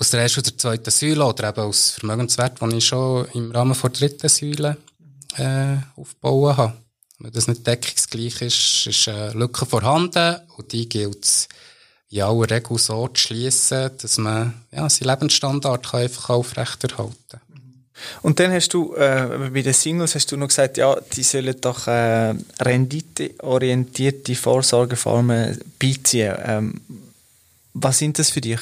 aus 0.00 0.10
der 0.10 0.22
ersten 0.22 0.40
oder 0.40 0.56
zweiten 0.56 0.90
Säule 0.90 1.24
oder 1.26 1.50
eben 1.50 1.60
aus 1.60 1.90
Vermögenswert, 1.90 2.60
den 2.60 2.70
ich 2.72 2.86
schon 2.86 3.28
im 3.34 3.52
Rahmen 3.52 3.76
der 3.80 3.90
dritten 3.90 4.28
Säule 4.28 4.78
äh, 5.36 5.76
aufbauen 5.94 6.56
habe. 6.56 6.72
Wenn 7.18 7.32
das 7.32 7.48
nicht 7.48 7.66
deckungsgleich 7.66 8.40
ist, 8.40 8.86
ist 8.86 9.08
eine 9.08 9.32
Lücke 9.32 9.66
vorhanden 9.66 10.36
und 10.56 10.72
die 10.72 10.88
gilt 10.88 11.22
es 11.22 11.48
in 12.08 12.22
aller 12.22 12.50
Regel 12.50 12.78
so 12.78 13.08
zu 13.08 13.20
schließen, 13.20 13.90
dass 14.00 14.16
man 14.16 14.54
ja, 14.72 14.88
seinen 14.88 15.10
Lebensstandard 15.10 15.86
kann 15.86 16.00
einfach 16.00 16.30
aufrechterhalten 16.30 17.14
kann. 17.28 17.40
Und 18.22 18.40
dann 18.40 18.52
hast 18.52 18.72
du, 18.72 18.94
äh, 18.94 19.50
bei 19.52 19.60
den 19.60 19.74
Singles 19.74 20.14
hast 20.14 20.32
du 20.32 20.38
noch 20.38 20.48
gesagt, 20.48 20.78
ja, 20.78 20.96
die 21.14 21.22
sollen 21.22 21.60
doch 21.60 21.86
äh, 21.86 22.34
renditeorientierte 22.58 24.34
Vorsorgeformen 24.34 25.60
beiziehen. 25.78 26.34
Ähm, 26.42 26.80
was 27.74 27.98
sind 27.98 28.18
das 28.18 28.30
für 28.30 28.40
dich? 28.40 28.60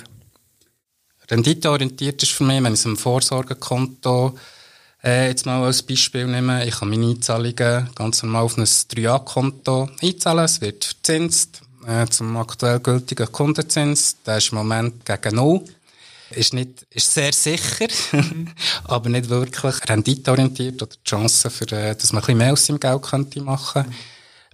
Renditeorientiert 1.31 2.23
ist 2.23 2.33
für 2.33 2.45
mich, 2.45 2.63
wenn 2.63 2.75
ich 2.75 2.81
es 2.81 2.85
im 2.85 2.97
Vorsorgekonto 2.97 4.39
äh, 5.05 5.29
jetzt 5.29 5.47
mal 5.47 5.63
als 5.63 5.83
Beispiel 5.83 6.27
nehme, 6.27 6.67
ich 6.67 6.77
kann 6.77 6.91
meine 6.91 7.07
Einzahlungen 7.07 7.91
ganz 7.95 8.23
normal 8.23 8.43
auf 8.43 8.59
ein 8.59 8.65
3A-Konto 8.65 9.89
einzahlen, 10.01 10.45
es 10.45 10.61
wird 10.61 10.85
verzinst 10.85 11.63
äh, 11.87 12.07
zum 12.07 12.37
aktuell 12.37 12.81
gültigen 12.81 13.31
Kundenzins, 13.31 14.17
der 14.27 14.39
ist 14.39 14.53
im 14.53 14.59
Moment 14.59 15.05
gegen 15.05 15.37
null. 15.37 15.65
Ist, 16.31 16.53
nicht, 16.53 16.87
ist 16.91 17.15
sehr 17.15 17.33
sicher, 17.33 17.89
aber 18.85 19.09
nicht 19.09 19.31
wirklich 19.31 19.77
renditeorientiert 19.89 20.83
oder 20.83 20.95
die 20.95 21.09
Chance, 21.09 21.49
für, 21.49 21.65
äh, 21.73 21.97
dass 21.97 22.13
man 22.13 22.23
ein 22.23 22.27
bisschen 22.27 22.39
mehr 22.39 22.53
aus 22.53 22.67
seinem 22.67 22.81
Geld 22.81 23.03
könnte 23.03 23.41
machen 23.41 23.85
könnte. 23.85 23.97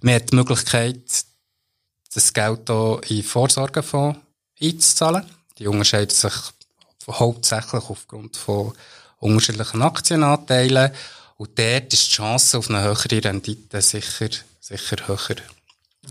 Man 0.01 0.15
hat 0.15 0.31
die 0.31 0.35
Möglichkeit, 0.35 1.01
das 2.13 2.31
Geld 2.31 2.61
hier 2.69 3.01
in 3.09 3.23
Vorsorgefonds 3.23 4.19
einzuzahlen. 4.61 5.25
Die 5.57 5.67
unterscheiden 5.67 6.15
sich 6.15 6.33
hauptsächlich 7.13 7.83
aufgrund 7.89 8.37
von 8.37 8.73
unterschiedlichen 9.19 9.81
Aktienanteilen. 9.81 10.91
Und 11.37 11.57
dort 11.59 11.93
ist 11.93 12.07
die 12.07 12.15
Chance 12.15 12.57
auf 12.57 12.69
eine 12.69 12.83
höhere 12.83 13.23
Rendite 13.23 13.81
sicher, 13.81 14.29
sicher 14.59 15.07
höher 15.07 15.37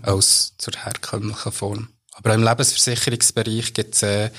als 0.01 0.53
zur 0.57 0.73
herkömmlichen 0.75 1.51
Form. 1.51 1.89
Aber 2.13 2.31
auch 2.31 2.35
im 2.35 2.43
Lebensversicherungsbereich 2.43 3.73
gibt 3.73 3.95
es 3.95 4.03
äh, 4.03 4.29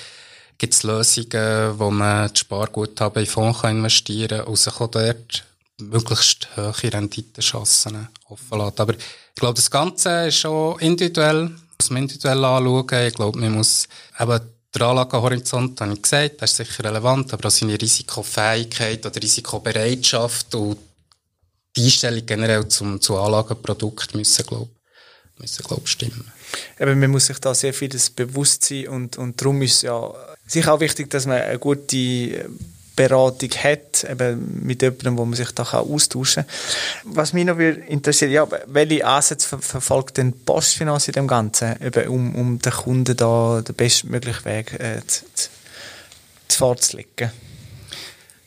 gibt's 0.58 0.82
Lösungen, 0.82 1.78
wo 1.78 1.90
man 1.90 2.28
das 2.28 2.38
Sparguthaben 2.38 3.22
in 3.22 3.28
Fonds 3.28 3.62
investieren 3.64 4.38
kann 4.38 4.46
und 4.46 4.56
sich 4.56 4.80
auch 4.80 4.90
dort 4.90 5.44
möglichst 5.78 6.48
hohe 6.56 6.92
Renditenchancen 6.92 8.08
offen 8.28 8.58
lässt. 8.58 8.80
Aber 8.80 8.94
ich 8.94 9.34
glaube, 9.34 9.54
das 9.54 9.70
Ganze 9.70 10.28
ist 10.28 10.38
schon 10.38 10.78
individuell, 10.80 11.50
muss 11.78 11.90
man 11.90 12.02
individuell 12.02 12.44
anschauen. 12.44 13.06
Ich 13.06 13.14
glaube, 13.14 13.38
man 13.38 13.52
muss 13.52 13.88
eben 14.18 14.40
der 14.78 14.88
Anlagehorizont, 14.88 15.80
habe 15.80 15.94
ich 15.94 16.02
gesagt, 16.02 16.42
das 16.42 16.52
ist 16.52 16.56
sicher 16.56 16.84
relevant, 16.84 17.32
aber 17.32 17.48
auch 17.48 17.50
seine 17.50 17.80
Risikofähigkeit 17.80 19.04
oder 19.04 19.22
Risikobereitschaft 19.22 20.54
und 20.54 20.78
die 21.76 21.84
Einstellung 21.84 22.24
generell 22.24 22.66
zum, 22.68 23.00
zu 23.00 23.18
Anlagenprodukt 23.18 24.14
müssen, 24.14 24.46
glaube 24.46 24.70
müssen, 25.38 25.64
glaub, 25.64 25.86
stimmen. 25.86 26.30
Eben, 26.78 26.98
man 26.98 27.10
muss 27.10 27.26
sich 27.26 27.38
da 27.38 27.54
sehr 27.54 27.74
vieles 27.74 28.10
bewusst 28.10 28.64
sein 28.64 28.88
und, 28.88 29.18
und 29.18 29.40
darum 29.40 29.60
ist 29.62 29.82
ja 29.82 30.12
sicher 30.46 30.74
auch 30.74 30.80
wichtig, 30.80 31.10
dass 31.10 31.26
man 31.26 31.40
eine 31.40 31.58
gute 31.58 32.48
Beratung 32.96 33.50
hat, 33.50 34.04
eben 34.04 34.64
mit 34.64 34.80
jemandem, 34.82 35.18
wo 35.18 35.24
man 35.24 35.34
sich 35.34 35.52
da 35.52 35.62
austauschen 35.62 36.46
kann. 36.46 37.14
Was 37.14 37.34
mich 37.34 37.44
noch 37.44 37.58
interessiert, 37.58 38.32
ja, 38.32 38.48
welche 38.66 39.06
Ansätze 39.06 39.48
ver 39.48 39.58
verfolgt 39.60 40.16
denn 40.16 40.32
Postfinanz 40.32 41.06
in 41.06 41.12
dem 41.12 41.28
Ganzen, 41.28 41.80
eben 41.82 42.08
um, 42.08 42.34
um 42.34 42.58
den 42.58 42.72
Kunden 42.72 43.16
da 43.16 43.60
den 43.60 43.74
bestmöglichen 43.74 44.44
Weg 44.46 44.72
äh, 44.80 45.06
zu, 45.06 45.24
zu 46.48 46.58
vorzulegen? 46.58 47.30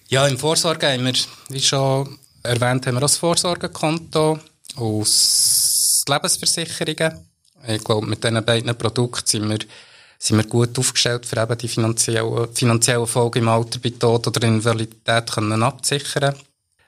Ja, 0.07 0.27
im 0.27 0.39
Vorsorge 0.39 0.87
haben 0.87 1.05
wir, 1.05 1.13
wie 1.49 1.61
schon 1.61 2.17
erwähnt, 2.41 2.87
haben 2.87 2.95
wir 2.95 3.01
das 3.01 3.17
Vorsorgekonto 3.17 4.39
aus 4.75 6.03
Lebensversicherungen. 6.07 7.27
Ich 7.67 7.83
glaube, 7.83 8.07
mit 8.07 8.23
diesen 8.23 8.43
beiden 8.43 8.75
Produkten 8.75 9.27
sind 9.27 9.49
wir 9.49 9.59
sind 10.21 10.37
wir 10.37 10.43
gut 10.43 10.77
aufgestellt, 10.77 11.25
für 11.25 11.41
eben 11.41 11.57
die 11.57 11.67
finanziellen, 11.67 12.53
finanziellen 12.53 13.07
Folgen 13.07 13.39
im 13.39 13.47
Alter 13.47 13.79
bei 13.79 13.91
Tod 13.91 14.27
oder 14.27 14.45
Invalidität 14.45 15.31
können 15.31 15.63
abzusichern. 15.63 16.35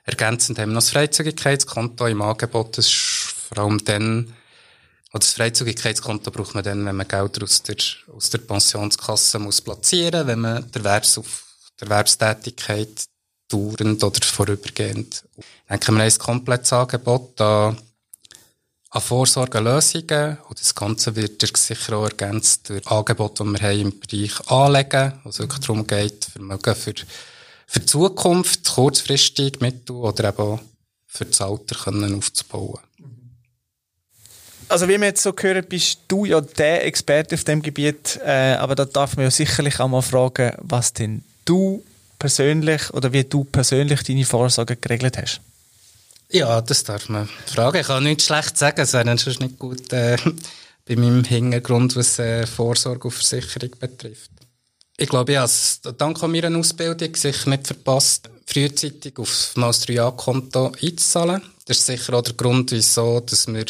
Ergänzend 0.04 0.58
haben 0.58 0.70
wir 0.70 0.74
noch 0.74 0.82
das 0.82 0.90
Freizügigkeitskonto 0.90 2.06
im 2.06 2.20
Angebot. 2.20 2.76
Das 2.76 2.86
ist 2.86 2.94
vor 2.94 3.58
allem 3.58 3.82
dann, 3.84 4.34
oder 5.10 5.20
das 5.20 5.32
Freizügigkeitskonto 5.32 6.30
braucht 6.30 6.54
man 6.54 6.64
dann, 6.64 6.84
wenn 6.84 6.96
man 6.96 7.08
Geld 7.08 7.42
aus 7.42 7.62
der, 7.62 7.76
aus 8.14 8.28
der 8.30 8.38
Pensionskasse 8.38 9.38
muss 9.38 9.60
platzieren, 9.60 10.26
wenn 10.26 10.40
man 10.40 10.70
der 10.70 10.84
Erwerbs 10.84 11.18
auf 11.18 11.44
der 11.80 11.88
Erwerbstätigkeit 11.88 13.04
dauernd 13.48 14.02
oder 14.02 14.20
vorübergehend. 14.22 15.24
Ich 15.36 15.44
denke, 15.68 15.86
wir 15.88 15.94
haben 15.94 16.00
ein 16.00 16.18
komplettes 16.18 16.72
Angebot, 16.72 17.32
da 17.36 17.76
an 18.92 19.00
Vorsorgelösungen. 19.00 20.38
Und 20.48 20.60
das 20.60 20.74
Ganze 20.74 21.16
wird 21.16 21.42
sicher 21.56 21.96
auch 21.96 22.04
ergänzt 22.04 22.68
durch 22.68 22.86
Angebote, 22.86 23.42
die 23.42 23.52
wir 23.52 23.60
haben 23.60 23.80
im 23.80 24.00
Bereich 24.00 24.50
Anlegen, 24.50 25.14
wo 25.24 25.30
es 25.30 25.38
wirklich 25.38 25.60
darum 25.60 25.86
geht, 25.86 26.26
Vermögen 26.26 26.74
für, 26.74 26.94
für 27.66 27.80
die 27.80 27.86
Zukunft, 27.86 28.68
kurzfristig, 28.68 29.60
mittel- 29.60 29.96
oder 29.96 30.28
eben 30.28 30.38
auch 30.38 30.60
für 31.06 31.24
das 31.24 31.40
Alter 31.40 31.74
können 31.74 32.14
aufzubauen. 32.14 32.80
Also 34.68 34.88
wie 34.88 34.98
wir 34.98 35.08
jetzt 35.08 35.22
so 35.22 35.34
hören, 35.38 35.64
bist 35.68 35.98
du 36.08 36.24
ja 36.24 36.40
der 36.40 36.86
Experte 36.86 37.34
auf 37.34 37.44
dem 37.44 37.60
Gebiet, 37.60 38.18
äh, 38.24 38.54
aber 38.54 38.74
da 38.74 38.86
darf 38.86 39.16
man 39.16 39.24
ja 39.24 39.30
sicherlich 39.30 39.78
auch 39.80 39.88
mal 39.88 40.00
fragen, 40.00 40.52
was 40.58 40.94
denn 40.94 41.24
du 41.44 41.82
persönlich 42.18 42.90
oder 42.94 43.12
wie 43.12 43.24
du 43.24 43.44
persönlich 43.44 44.02
deine 44.02 44.24
Vorsorge 44.24 44.76
geregelt 44.76 45.18
hast. 45.18 45.40
Ja, 46.32 46.62
das 46.62 46.82
darf 46.82 47.10
man 47.10 47.28
fragen. 47.46 47.78
Ich 47.78 47.86
kann 47.86 48.04
nichts 48.04 48.24
schlecht 48.24 48.56
sagen. 48.56 48.80
Es 48.80 48.94
wäre 48.94 49.18
sonst 49.18 49.40
nicht 49.40 49.58
gut 49.58 49.92
äh, 49.92 50.16
bei 50.86 50.96
meinem 50.96 51.24
Hintergrund, 51.24 51.94
was 51.94 52.18
äh, 52.18 52.46
Vorsorge 52.46 53.08
und 53.08 53.12
Versicherung 53.12 53.70
betrifft. 53.78 54.30
Ich 54.96 55.10
glaube, 55.10 55.32
ich 55.32 55.38
habe 55.38 55.46
es 55.46 55.80
dank 55.98 56.22
meiner 56.22 56.56
Ausbildung 56.58 57.14
sicher 57.14 57.50
nicht 57.50 57.66
verpasst, 57.66 58.30
frühzeitig 58.46 59.18
auf 59.18 59.52
mein 59.56 59.72
3A-Konto 59.72 60.72
einzuzahlen. 60.82 61.42
Das 61.66 61.78
ist 61.78 61.86
sicher 61.86 62.14
auch 62.14 62.22
der 62.22 62.34
Grund, 62.34 62.72
wieso, 62.72 63.20
dass 63.20 63.46
wir, 63.46 63.66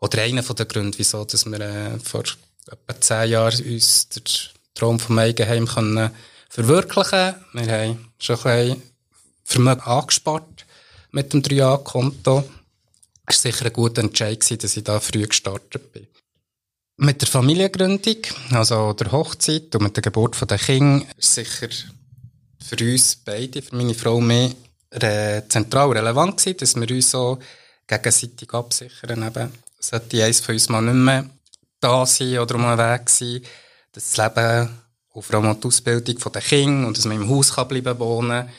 oder 0.00 0.22
einer 0.22 0.42
der 0.42 0.66
Gründe, 0.66 0.98
wieso, 0.98 1.24
dass 1.26 1.44
wir 1.44 1.60
äh, 1.60 1.98
vor 1.98 2.24
etwa 2.66 3.00
zehn 3.00 3.30
Jahren 3.30 3.62
uns 3.62 4.08
den 4.08 4.22
Traum 4.74 4.98
vom 4.98 5.18
Eigenheim 5.18 5.66
können 5.66 6.10
verwirklichen 6.48 7.34
Wir 7.52 7.72
haben 7.72 8.08
schon 8.18 8.36
ein 8.36 8.68
bisschen 8.68 8.82
Vermögen 9.44 9.82
angespart 9.82 10.55
mit 11.16 11.32
dem 11.32 11.40
3A-Konto. 11.40 12.44
Es 13.26 13.42
war 13.42 13.52
sicher 13.52 13.66
ein 13.66 13.72
guter 13.72 14.02
Entscheid, 14.02 14.62
dass 14.62 14.76
ich 14.76 14.84
da 14.84 15.00
früh 15.00 15.26
gestartet 15.26 15.90
bin. 15.90 16.06
Mit 16.98 17.22
der 17.22 17.28
Familiengründung, 17.28 18.18
also 18.50 18.92
der 18.92 19.12
Hochzeit 19.12 19.74
und 19.74 19.82
mit 19.82 19.96
der 19.96 20.02
Geburt 20.02 20.38
der 20.50 20.58
Kinder, 20.58 21.06
ist 21.16 21.34
sicher 21.34 21.68
für 22.62 22.84
uns 22.84 23.16
beide, 23.16 23.62
für 23.62 23.74
meine 23.74 23.94
Frau 23.94 24.16
und 24.16 24.26
mich, 24.26 24.54
zentral 25.48 25.92
relevant 25.92 26.36
gewesen, 26.36 26.58
dass 26.58 26.76
wir 26.76 26.90
uns 26.94 27.10
so 27.10 27.38
gegenseitig 27.86 28.52
absichern. 28.52 29.26
Eben, 29.26 29.52
sollte 29.80 30.22
eins 30.22 30.40
von 30.40 30.54
uns 30.54 30.68
mal 30.68 30.82
nicht 30.82 30.94
mehr 30.94 31.30
da 31.80 32.04
sein 32.04 32.38
oder 32.38 32.56
um 32.56 32.66
einen 32.66 32.78
Weg 32.78 33.08
sein, 33.08 33.40
dass 33.92 34.12
das 34.12 34.16
Leben 34.18 34.68
und 35.14 35.24
vor 35.24 35.36
allem 35.36 35.58
die 35.58 35.66
Ausbildung 35.66 36.32
der 36.32 36.42
Kinder 36.42 36.86
und 36.86 36.98
dass 36.98 37.06
man 37.06 37.16
im 37.16 37.28
Haus 37.30 37.54
kann 37.54 37.68
bleiben 37.68 37.98
wohnen 37.98 38.50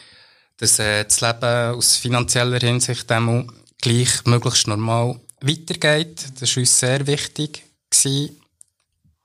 dass 0.58 0.80
äh, 0.80 1.06
das 1.06 1.22
Leben 1.22 1.76
aus 1.76 1.98
finanzieller 1.98 2.60
Hinsicht 2.60 3.10
dem 3.10 3.52
gleich 3.80 4.26
möglichst 4.26 4.68
normal 4.68 5.20
weitergeht. 5.42 6.26
Das 6.40 6.56
war 6.56 6.62
uns 6.62 6.80
sehr 6.80 7.06
wichtig 7.08 7.64
gewesen. 7.90 8.42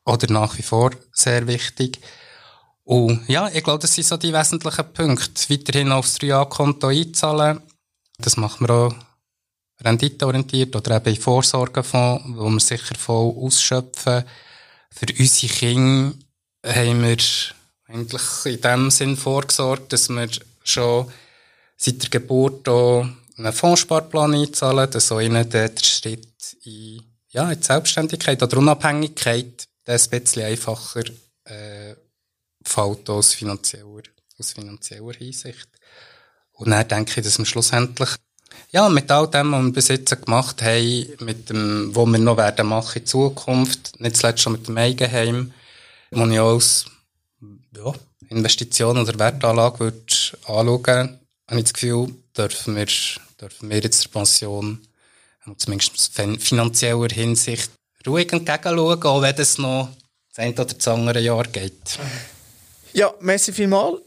Oder 0.05 0.33
nach 0.33 0.59
wie 0.59 0.63
vor 0.63 0.91
sehr 1.13 1.47
wichtig. 1.47 2.01
Und 2.85 3.29
ja, 3.29 3.49
ich 3.49 3.63
glaube, 3.63 3.79
das 3.79 3.95
sind 3.95 4.07
so 4.07 4.17
die 4.17 4.33
wesentlichen 4.33 4.93
Punkte. 4.93 5.51
Weiterhin 5.51 5.93
aufs 5.93 6.17
3A-Konto 6.17 6.89
einzahlen. 6.89 7.61
Das 8.19 8.37
machen 8.37 8.67
wir 8.67 8.75
auch 8.75 8.95
renditeorientiert 9.81 10.75
oder 10.77 10.97
eben 10.97 11.15
in 11.15 11.21
Vorsorgefonds, 11.21 12.25
wo 12.29 12.49
wir 12.51 12.61
sicher 12.61 12.95
voll 12.97 13.35
ausschöpfen. 13.37 14.25
Für 14.91 15.07
unsere 15.19 15.53
Kinder 15.53 16.15
haben 16.65 17.03
wir 17.03 17.17
eigentlich 17.89 18.23
in 18.45 18.61
dem 18.61 18.91
Sinn 18.91 19.17
vorgesorgt, 19.17 19.93
dass 19.93 20.09
wir 20.09 20.29
schon 20.65 21.11
seit 21.77 22.03
der 22.03 22.11
Geburt 22.11 22.69
auch 22.69 23.07
einen 23.37 23.53
Fondssparplan 23.53 24.35
einzahlen, 24.35 24.91
dass 24.91 25.09
so 25.09 25.21
ihnen 25.21 25.49
der 25.49 25.71
Schritt 25.83 26.57
in, 26.65 27.03
ja, 27.31 27.51
in 27.51 27.59
die 27.59 27.67
Selbstständigkeit 27.67 28.43
oder 28.43 28.59
Unabhängigkeit 28.59 29.67
ein 29.87 30.01
bisschen 30.11 30.45
einfacher 30.45 31.05
äh, 31.45 31.95
fällt 32.65 33.11
aus 33.11 33.35
finanzieller, 33.35 34.03
aus 34.39 34.53
finanzieller 34.53 35.15
Hinsicht. 35.15 35.69
Und 36.53 36.71
dann 36.71 36.87
denke 36.87 37.19
ich, 37.19 37.25
dass 37.25 37.39
wir 37.39 37.47
schlussendlich 37.47 38.11
ja, 38.71 38.89
mit 38.89 39.11
all 39.11 39.29
dem, 39.29 39.53
was 39.53 39.65
wir 39.65 39.73
bis 39.73 39.89
jetzt 39.89 40.25
gemacht 40.25 40.63
haben, 40.63 41.07
mit 41.21 41.51
dem, 41.51 41.95
was 41.95 42.07
wir 42.07 42.19
noch 42.19 42.37
werden 42.37 42.69
machen 42.69 43.01
in 43.01 43.07
Zukunft, 43.07 44.01
nicht 44.01 44.17
zuletzt 44.17 44.41
schon 44.41 44.53
mit 44.53 44.69
dem 44.69 44.79
Eigenheim, 44.79 45.53
wo 46.11 46.27
ich 46.27 46.41
als 46.41 46.87
ja, 47.77 47.93
Investition 48.33 48.99
oder 48.99 49.19
Wertanlage 49.19 49.81
würde 49.81 50.15
anschauen 50.47 51.19
habe 51.49 51.61
ich 51.61 51.65
das 51.65 51.75
Gefühl, 51.75 52.15
dürfen 52.37 52.77
wir, 52.77 52.87
dürfen 53.41 53.69
wir 53.69 53.81
jetzt 53.81 54.05
der 54.05 54.09
Pension, 54.09 54.81
zumindest 55.59 56.19
in 56.19 56.39
finanzieller 56.39 57.09
Hinsicht, 57.09 57.71
ruhig 58.07 58.33
entgegenschauen, 58.33 59.03
auch 59.03 59.23
wenn 59.23 59.37
es 59.37 59.59
noch 59.59 59.91
das 60.31 60.39
eine 60.39 60.55
oder 60.55 60.65
das 60.65 60.89
andere 60.89 61.21
Jahr 61.21 61.45
geht. 61.45 61.99
Ja, 62.95 63.13
merci 63.21 63.53
vielmals. 63.53 64.01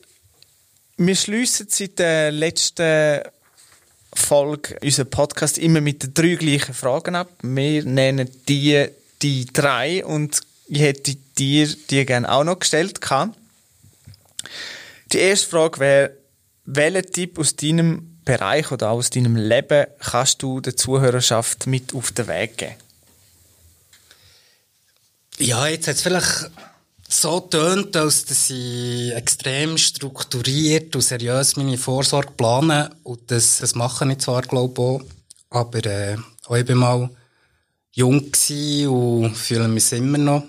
Wir 0.97 1.15
schließen 1.15 1.67
seit 1.69 1.99
der 1.99 2.31
letzten 2.31 3.21
Folge 4.13 4.77
unseren 4.81 5.09
Podcast 5.09 5.57
immer 5.57 5.81
mit 5.81 6.01
den 6.01 6.13
drei 6.13 6.35
gleichen 6.35 6.73
Fragen 6.73 7.15
ab. 7.15 7.29
Wir 7.41 7.83
nennen 7.83 8.29
die 8.47 8.88
die 9.21 9.45
drei 9.45 10.05
und 10.05 10.41
ich 10.67 10.79
hätte 10.79 11.15
dir 11.38 11.67
die 11.89 12.05
gerne 12.05 12.31
auch 12.31 12.43
noch 12.43 12.59
gestellt. 12.59 13.01
Die 15.12 15.19
erste 15.19 15.47
Frage 15.47 15.79
wäre, 15.79 16.17
welchen 16.65 17.12
Tipp 17.12 17.39
aus 17.39 17.55
deinem 17.55 18.19
Bereich 18.25 18.71
oder 18.71 18.89
aus 18.89 19.12
deinem 19.12 19.36
Leben 19.36 19.86
kannst 19.99 20.41
du 20.41 20.60
der 20.60 20.75
Zuhörerschaft 20.75 21.67
mit 21.67 21.93
auf 21.93 22.12
den 22.12 22.27
Weg 22.27 22.58
geben? 22.58 22.75
Ja, 25.38 25.67
jetzt 25.67 25.88
hat 25.88 25.95
es 25.95 26.01
vielleicht 26.01 26.49
so 27.08 27.39
tönt, 27.39 27.95
als 27.95 28.25
dass 28.25 28.49
ich 28.49 29.13
extrem 29.13 29.77
strukturiert 29.77 30.95
und 30.95 31.01
seriös 31.01 31.55
meine 31.55 31.77
Vorsorge 31.77 32.31
plane. 32.36 32.89
Und 33.03 33.29
das, 33.29 33.60
das 33.60 33.75
mache 33.75 34.10
ich 34.12 34.19
zwar, 34.19 34.41
glaube 34.41 34.73
ich, 34.73 34.79
auch. 34.79 35.01
Aber 35.49 35.86
äh, 35.86 36.17
auch 36.47 36.55
ich 36.55 36.67
war 36.67 36.75
mal 36.75 37.10
jung 37.91 38.31
und 38.88 39.36
fühle 39.36 39.67
mich 39.67 39.91
immer 39.91 40.17
noch 40.17 40.43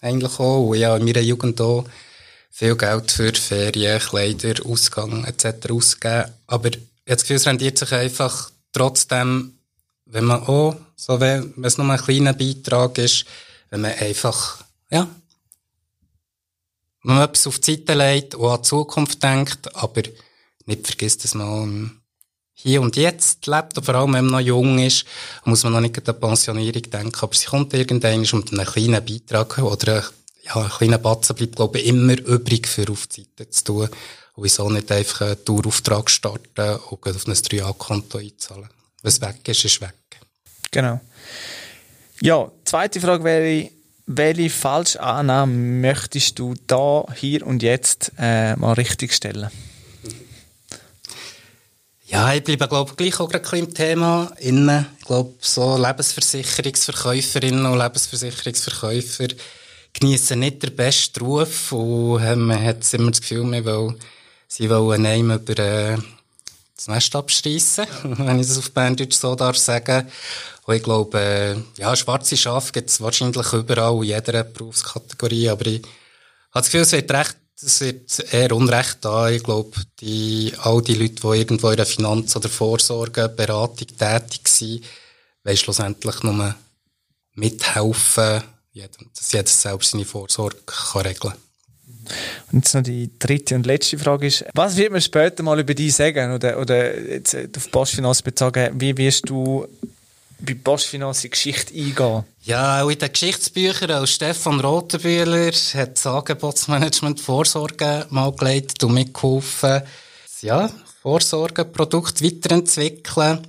eigentlich 0.00 0.38
auch. 0.38 0.68
Und 0.68 0.78
ja, 0.78 0.96
in 0.96 1.04
meiner 1.04 1.20
Jugend 1.20 1.60
auch 1.60 1.84
viel 2.52 2.76
Geld 2.76 3.10
für 3.10 3.32
Ferien, 3.32 3.98
Kleider, 3.98 4.64
Ausgang 4.66 5.24
etc. 5.24 5.70
ausgeben. 5.70 6.30
Aber 6.46 6.68
ich 6.68 6.76
habe 6.76 6.86
das 7.06 7.22
Gefühl, 7.22 7.36
es 7.36 7.46
rendiert 7.46 7.78
sich 7.78 7.92
einfach 7.92 8.50
trotzdem, 8.72 9.54
wenn 10.04 10.24
man 10.24 10.42
auch, 10.42 10.76
so 10.94 11.18
wenn, 11.18 11.54
es 11.64 11.78
nur 11.78 11.90
ein 11.90 11.98
kleiner 11.98 12.34
Beitrag 12.34 12.98
ist, 12.98 13.24
wenn 13.70 13.80
man 13.80 13.92
einfach, 13.92 14.62
ja, 14.90 15.08
wenn 17.02 17.14
man 17.16 17.24
etwas 17.24 17.46
auf 17.46 17.58
die 17.58 17.72
Seite 17.72 17.94
legt 17.94 18.34
und 18.34 18.48
an 18.48 18.58
die 18.58 18.68
Zukunft 18.68 19.22
denkt, 19.22 19.74
aber 19.74 20.02
nicht 20.66 20.86
vergisst, 20.86 21.24
dass 21.24 21.34
man 21.34 22.02
hier 22.52 22.82
und 22.82 22.96
jetzt 22.96 23.46
lebt, 23.46 23.78
und 23.78 23.84
vor 23.84 23.94
allem 23.94 24.12
wenn 24.12 24.26
man 24.26 24.32
noch 24.32 24.46
jung 24.46 24.78
ist, 24.78 25.06
muss 25.44 25.64
man 25.64 25.72
noch 25.72 25.80
nicht 25.80 25.96
an 25.98 26.04
die 26.04 26.12
Pensionierung 26.12 26.82
denken, 26.82 27.18
aber 27.18 27.34
sie 27.34 27.46
kommt 27.46 27.72
irgendwann 27.72 28.20
mit 28.20 28.52
einem 28.52 28.66
kleinen 28.66 29.04
Beitrag 29.04 29.58
oder 29.58 30.04
ja, 30.42 30.56
ein 30.56 30.70
kleiner 30.70 30.98
Batzen 30.98 31.36
bleibt, 31.36 31.56
glaube 31.56 31.78
ich, 31.80 31.86
immer 31.86 32.18
übrig 32.18 32.66
für 32.66 32.90
auf 32.90 33.06
die 33.06 33.22
Seite 33.22 33.50
zu 33.50 33.64
tun. 33.64 33.88
Und 34.34 34.44
wieso 34.44 34.68
nicht 34.70 34.90
einfach 34.90 35.22
einen 35.22 35.44
Dauerauftrag 35.44 36.10
starten 36.10 36.78
und 36.90 37.06
auf 37.06 37.26
ein 37.26 37.34
3A-Konto 37.34 38.18
einzahlen. 38.18 38.68
Was 39.02 39.20
weg 39.20 39.46
ist, 39.46 39.64
ist 39.64 39.80
weg. 39.80 39.94
Genau. 40.70 41.00
Ja, 42.20 42.50
zweite 42.64 43.00
Frage 43.00 43.24
wäre, 43.24 43.70
welche 44.06 44.50
falsche 44.50 45.00
Annahme 45.00 45.52
möchtest 45.52 46.38
du 46.38 46.54
da, 46.66 47.04
hier 47.14 47.46
und 47.46 47.62
jetzt 47.62 48.12
äh, 48.18 48.56
mal 48.56 48.72
richtig 48.72 49.12
stellen? 49.12 49.50
Ja, 52.06 52.34
ich 52.34 52.44
bleibe, 52.44 52.68
glaube 52.68 52.90
ich, 52.90 52.96
gleich 52.96 53.20
auch 53.20 53.28
gerade 53.30 53.58
im 53.58 53.72
Thema 53.72 54.30
innen. 54.38 54.86
Ich 54.98 55.06
glaube, 55.06 55.32
so 55.40 55.78
Lebensversicherungsverkäuferinnen 55.78 57.64
und 57.64 57.78
Lebensversicherungsverkäufer 57.78 59.28
genießen 59.92 60.38
nicht 60.38 60.62
den 60.62 60.74
besten 60.74 61.24
Ruf 61.24 61.72
und 61.72 62.22
äh, 62.22 62.36
man 62.36 62.62
hat 62.62 62.92
immer 62.94 63.10
das 63.10 63.20
Gefühl, 63.20 63.44
man 63.44 63.64
will, 63.64 63.96
sie 64.48 64.68
wollen 64.70 65.06
einem 65.06 65.32
über 65.32 65.58
äh, 65.58 65.96
das 66.76 66.88
Nest 66.88 67.14
abschreissen, 67.14 67.86
wenn 68.02 68.40
ich 68.40 68.46
das 68.46 68.58
auf 68.58 68.70
Berndeutsch 68.72 69.14
so 69.14 69.34
darf 69.34 69.56
sagen. 69.56 70.08
Und 70.64 70.74
ich 70.74 70.82
glaube, 70.82 71.18
äh, 71.20 71.80
ja, 71.80 71.94
schwarze 71.96 72.36
Schafe 72.36 72.72
gibt 72.72 72.90
es 72.90 73.00
wahrscheinlich 73.00 73.52
überall 73.52 73.96
in 73.96 74.04
jeder 74.04 74.44
Berufskategorie, 74.44 75.48
aber 75.48 75.66
ich 75.66 75.82
habe 75.82 75.88
das 76.54 76.66
Gefühl, 76.66 76.82
es 76.82 76.92
wird 76.92 77.10
recht 77.10 77.36
es 77.64 77.80
wird 77.80 78.32
eher 78.32 78.52
Unrecht 78.52 78.98
da. 79.02 79.30
Ich 79.30 79.42
glaube, 79.42 79.70
die, 80.00 80.52
all 80.58 80.82
die 80.82 80.94
Leute, 80.94 81.14
die 81.14 81.38
irgendwo 81.38 81.70
in 81.70 81.76
der 81.76 81.86
Finanz- 81.86 82.34
oder 82.34 82.48
Vorsorgeberatung 82.48 83.86
tätig 83.86 84.48
sind, 84.48 84.84
wollen 85.44 85.56
schlussendlich 85.56 86.22
nur 86.22 86.54
mithelfen, 87.34 88.42
dass 88.74 89.32
jeder 89.32 89.46
selbst 89.46 89.90
seine 89.90 90.04
Vorsorge 90.04 90.58
kann 90.66 91.02
regeln 91.02 91.32
kann. 91.32 91.38
Und 92.50 92.64
jetzt 92.64 92.74
noch 92.74 92.82
die 92.82 93.10
dritte 93.18 93.54
und 93.54 93.66
letzte 93.66 93.98
Frage 93.98 94.26
ist, 94.26 94.44
was 94.54 94.76
wird 94.76 94.92
man 94.92 95.00
später 95.00 95.42
mal 95.42 95.58
über 95.60 95.74
dich 95.74 95.94
sagen 95.94 96.32
oder, 96.34 96.58
oder 96.58 96.98
jetzt 96.98 97.34
auf 97.34 97.70
Postfinanz 97.70 98.22
bezogen, 98.22 98.80
wie 98.80 98.96
wirst 98.96 99.28
du 99.28 99.66
bei 100.40 100.54
Postfinanz 100.54 101.24
in 101.24 101.30
Geschichte 101.30 101.72
eingehen? 101.74 102.24
Ja, 102.42 102.82
auch 102.82 102.90
in 102.90 102.98
den 102.98 103.12
Geschichtsbüchern, 103.12 103.92
als 103.92 104.10
Stefan 104.10 104.60
Rotenbühler 104.60 105.52
hat 105.52 105.96
das 105.96 106.06
Angebotsmanagement 106.06 107.20
Vorsorge 107.20 108.06
mal 108.10 108.32
geleitet 108.32 108.82
und 108.82 108.94
mitgeholfen, 108.94 109.82
ja, 110.40 110.70
Vorsorgeprodukt 111.02 112.22
weiterentwickeln. 112.22 113.46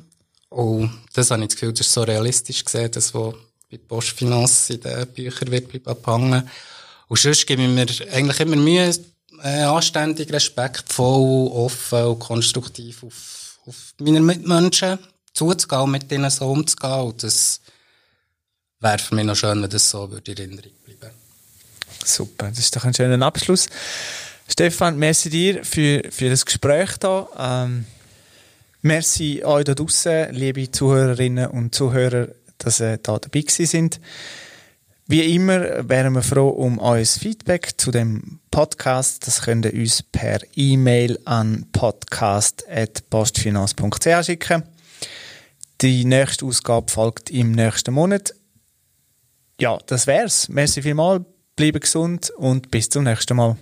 Und 0.49 0.91
das 1.13 1.31
habe 1.31 1.41
ich 1.41 1.47
das 1.49 1.55
Gefühl, 1.55 1.73
das 1.73 1.87
ist 1.87 1.93
so 1.93 2.03
realistisch 2.03 2.63
gesehen, 2.63 2.91
das, 2.91 3.13
was 3.15 3.33
bei 3.73 3.79
Postfinanz 3.87 4.69
in 4.69 4.81
den 4.81 5.07
Büchern 5.07 5.51
wird 5.51 5.87
abhängen. 5.87 6.49
Und 7.07 7.19
sonst 7.19 7.47
gebe 7.47 7.63
ich 7.63 7.69
mir 7.69 7.87
eigentlich 8.11 8.39
immer 8.39 8.55
Mühe, 8.55 8.93
äh, 9.43 9.63
anständig, 9.63 10.31
respektvoll, 10.31 11.47
offen 11.51 12.03
und 12.05 12.19
konstruktiv 12.19 13.03
auf, 13.03 13.59
auf 13.65 13.75
meine 13.99 14.21
Mitmenschen 14.21 14.99
zuzugehen, 15.33 15.91
mit 15.91 16.11
ihnen 16.11 16.29
so 16.29 16.51
umzugehen. 16.51 17.01
Und 17.01 17.23
das 17.23 17.59
wäre 18.79 18.99
für 18.99 19.15
mich 19.15 19.25
noch 19.25 19.35
schön, 19.35 19.61
wenn 19.61 19.69
das 19.69 19.89
so 19.89 20.09
würde 20.09 20.31
in 20.31 20.37
Erinnerung 20.37 20.71
bleiben 20.85 21.15
Super, 22.05 22.49
das 22.49 22.59
ist 22.59 22.75
doch 22.75 22.83
ein 22.83 22.93
schöner 22.93 23.25
Abschluss. 23.25 23.67
Stefan, 24.47 24.97
merci 24.97 25.29
dir 25.29 25.63
für, 25.63 26.03
für 26.11 26.29
das 26.29 26.45
Gespräch 26.45 26.91
hier. 27.01 27.27
Ähm, 27.37 27.85
merci 28.81 29.43
euch 29.43 29.63
da 29.63 29.73
draußen, 29.73 30.33
liebe 30.33 30.69
Zuhörerinnen 30.69 31.47
und 31.47 31.73
Zuhörer, 31.73 32.27
dass 32.63 32.81
ihr 32.81 32.97
da 32.97 33.19
dabei 33.19 33.43
sind. 33.47 33.99
Wie 35.05 35.35
immer 35.35 35.89
wären 35.89 36.13
wir 36.13 36.23
froh 36.23 36.47
um 36.49 36.79
euer 36.79 37.05
Feedback 37.05 37.73
zu 37.77 37.91
dem 37.91 38.39
Podcast. 38.51 39.27
Das 39.27 39.41
könnt 39.41 39.65
ihr 39.65 39.73
uns 39.73 40.01
per 40.01 40.39
E-Mail 40.55 41.19
an 41.25 41.65
podcast.postfinanz.ch 41.73 44.25
schicken. 44.25 44.63
Die 45.81 46.05
nächste 46.05 46.45
Ausgabe 46.45 46.89
folgt 46.89 47.29
im 47.29 47.51
nächsten 47.51 47.93
Monat. 47.93 48.33
Ja, 49.59 49.77
das 49.85 50.07
wär's. 50.07 50.47
Merci 50.47 50.81
vielmals, 50.81 51.25
bleibe 51.57 51.81
gesund 51.81 52.29
und 52.31 52.71
bis 52.71 52.87
zum 52.89 53.03
nächsten 53.03 53.35
Mal. 53.35 53.57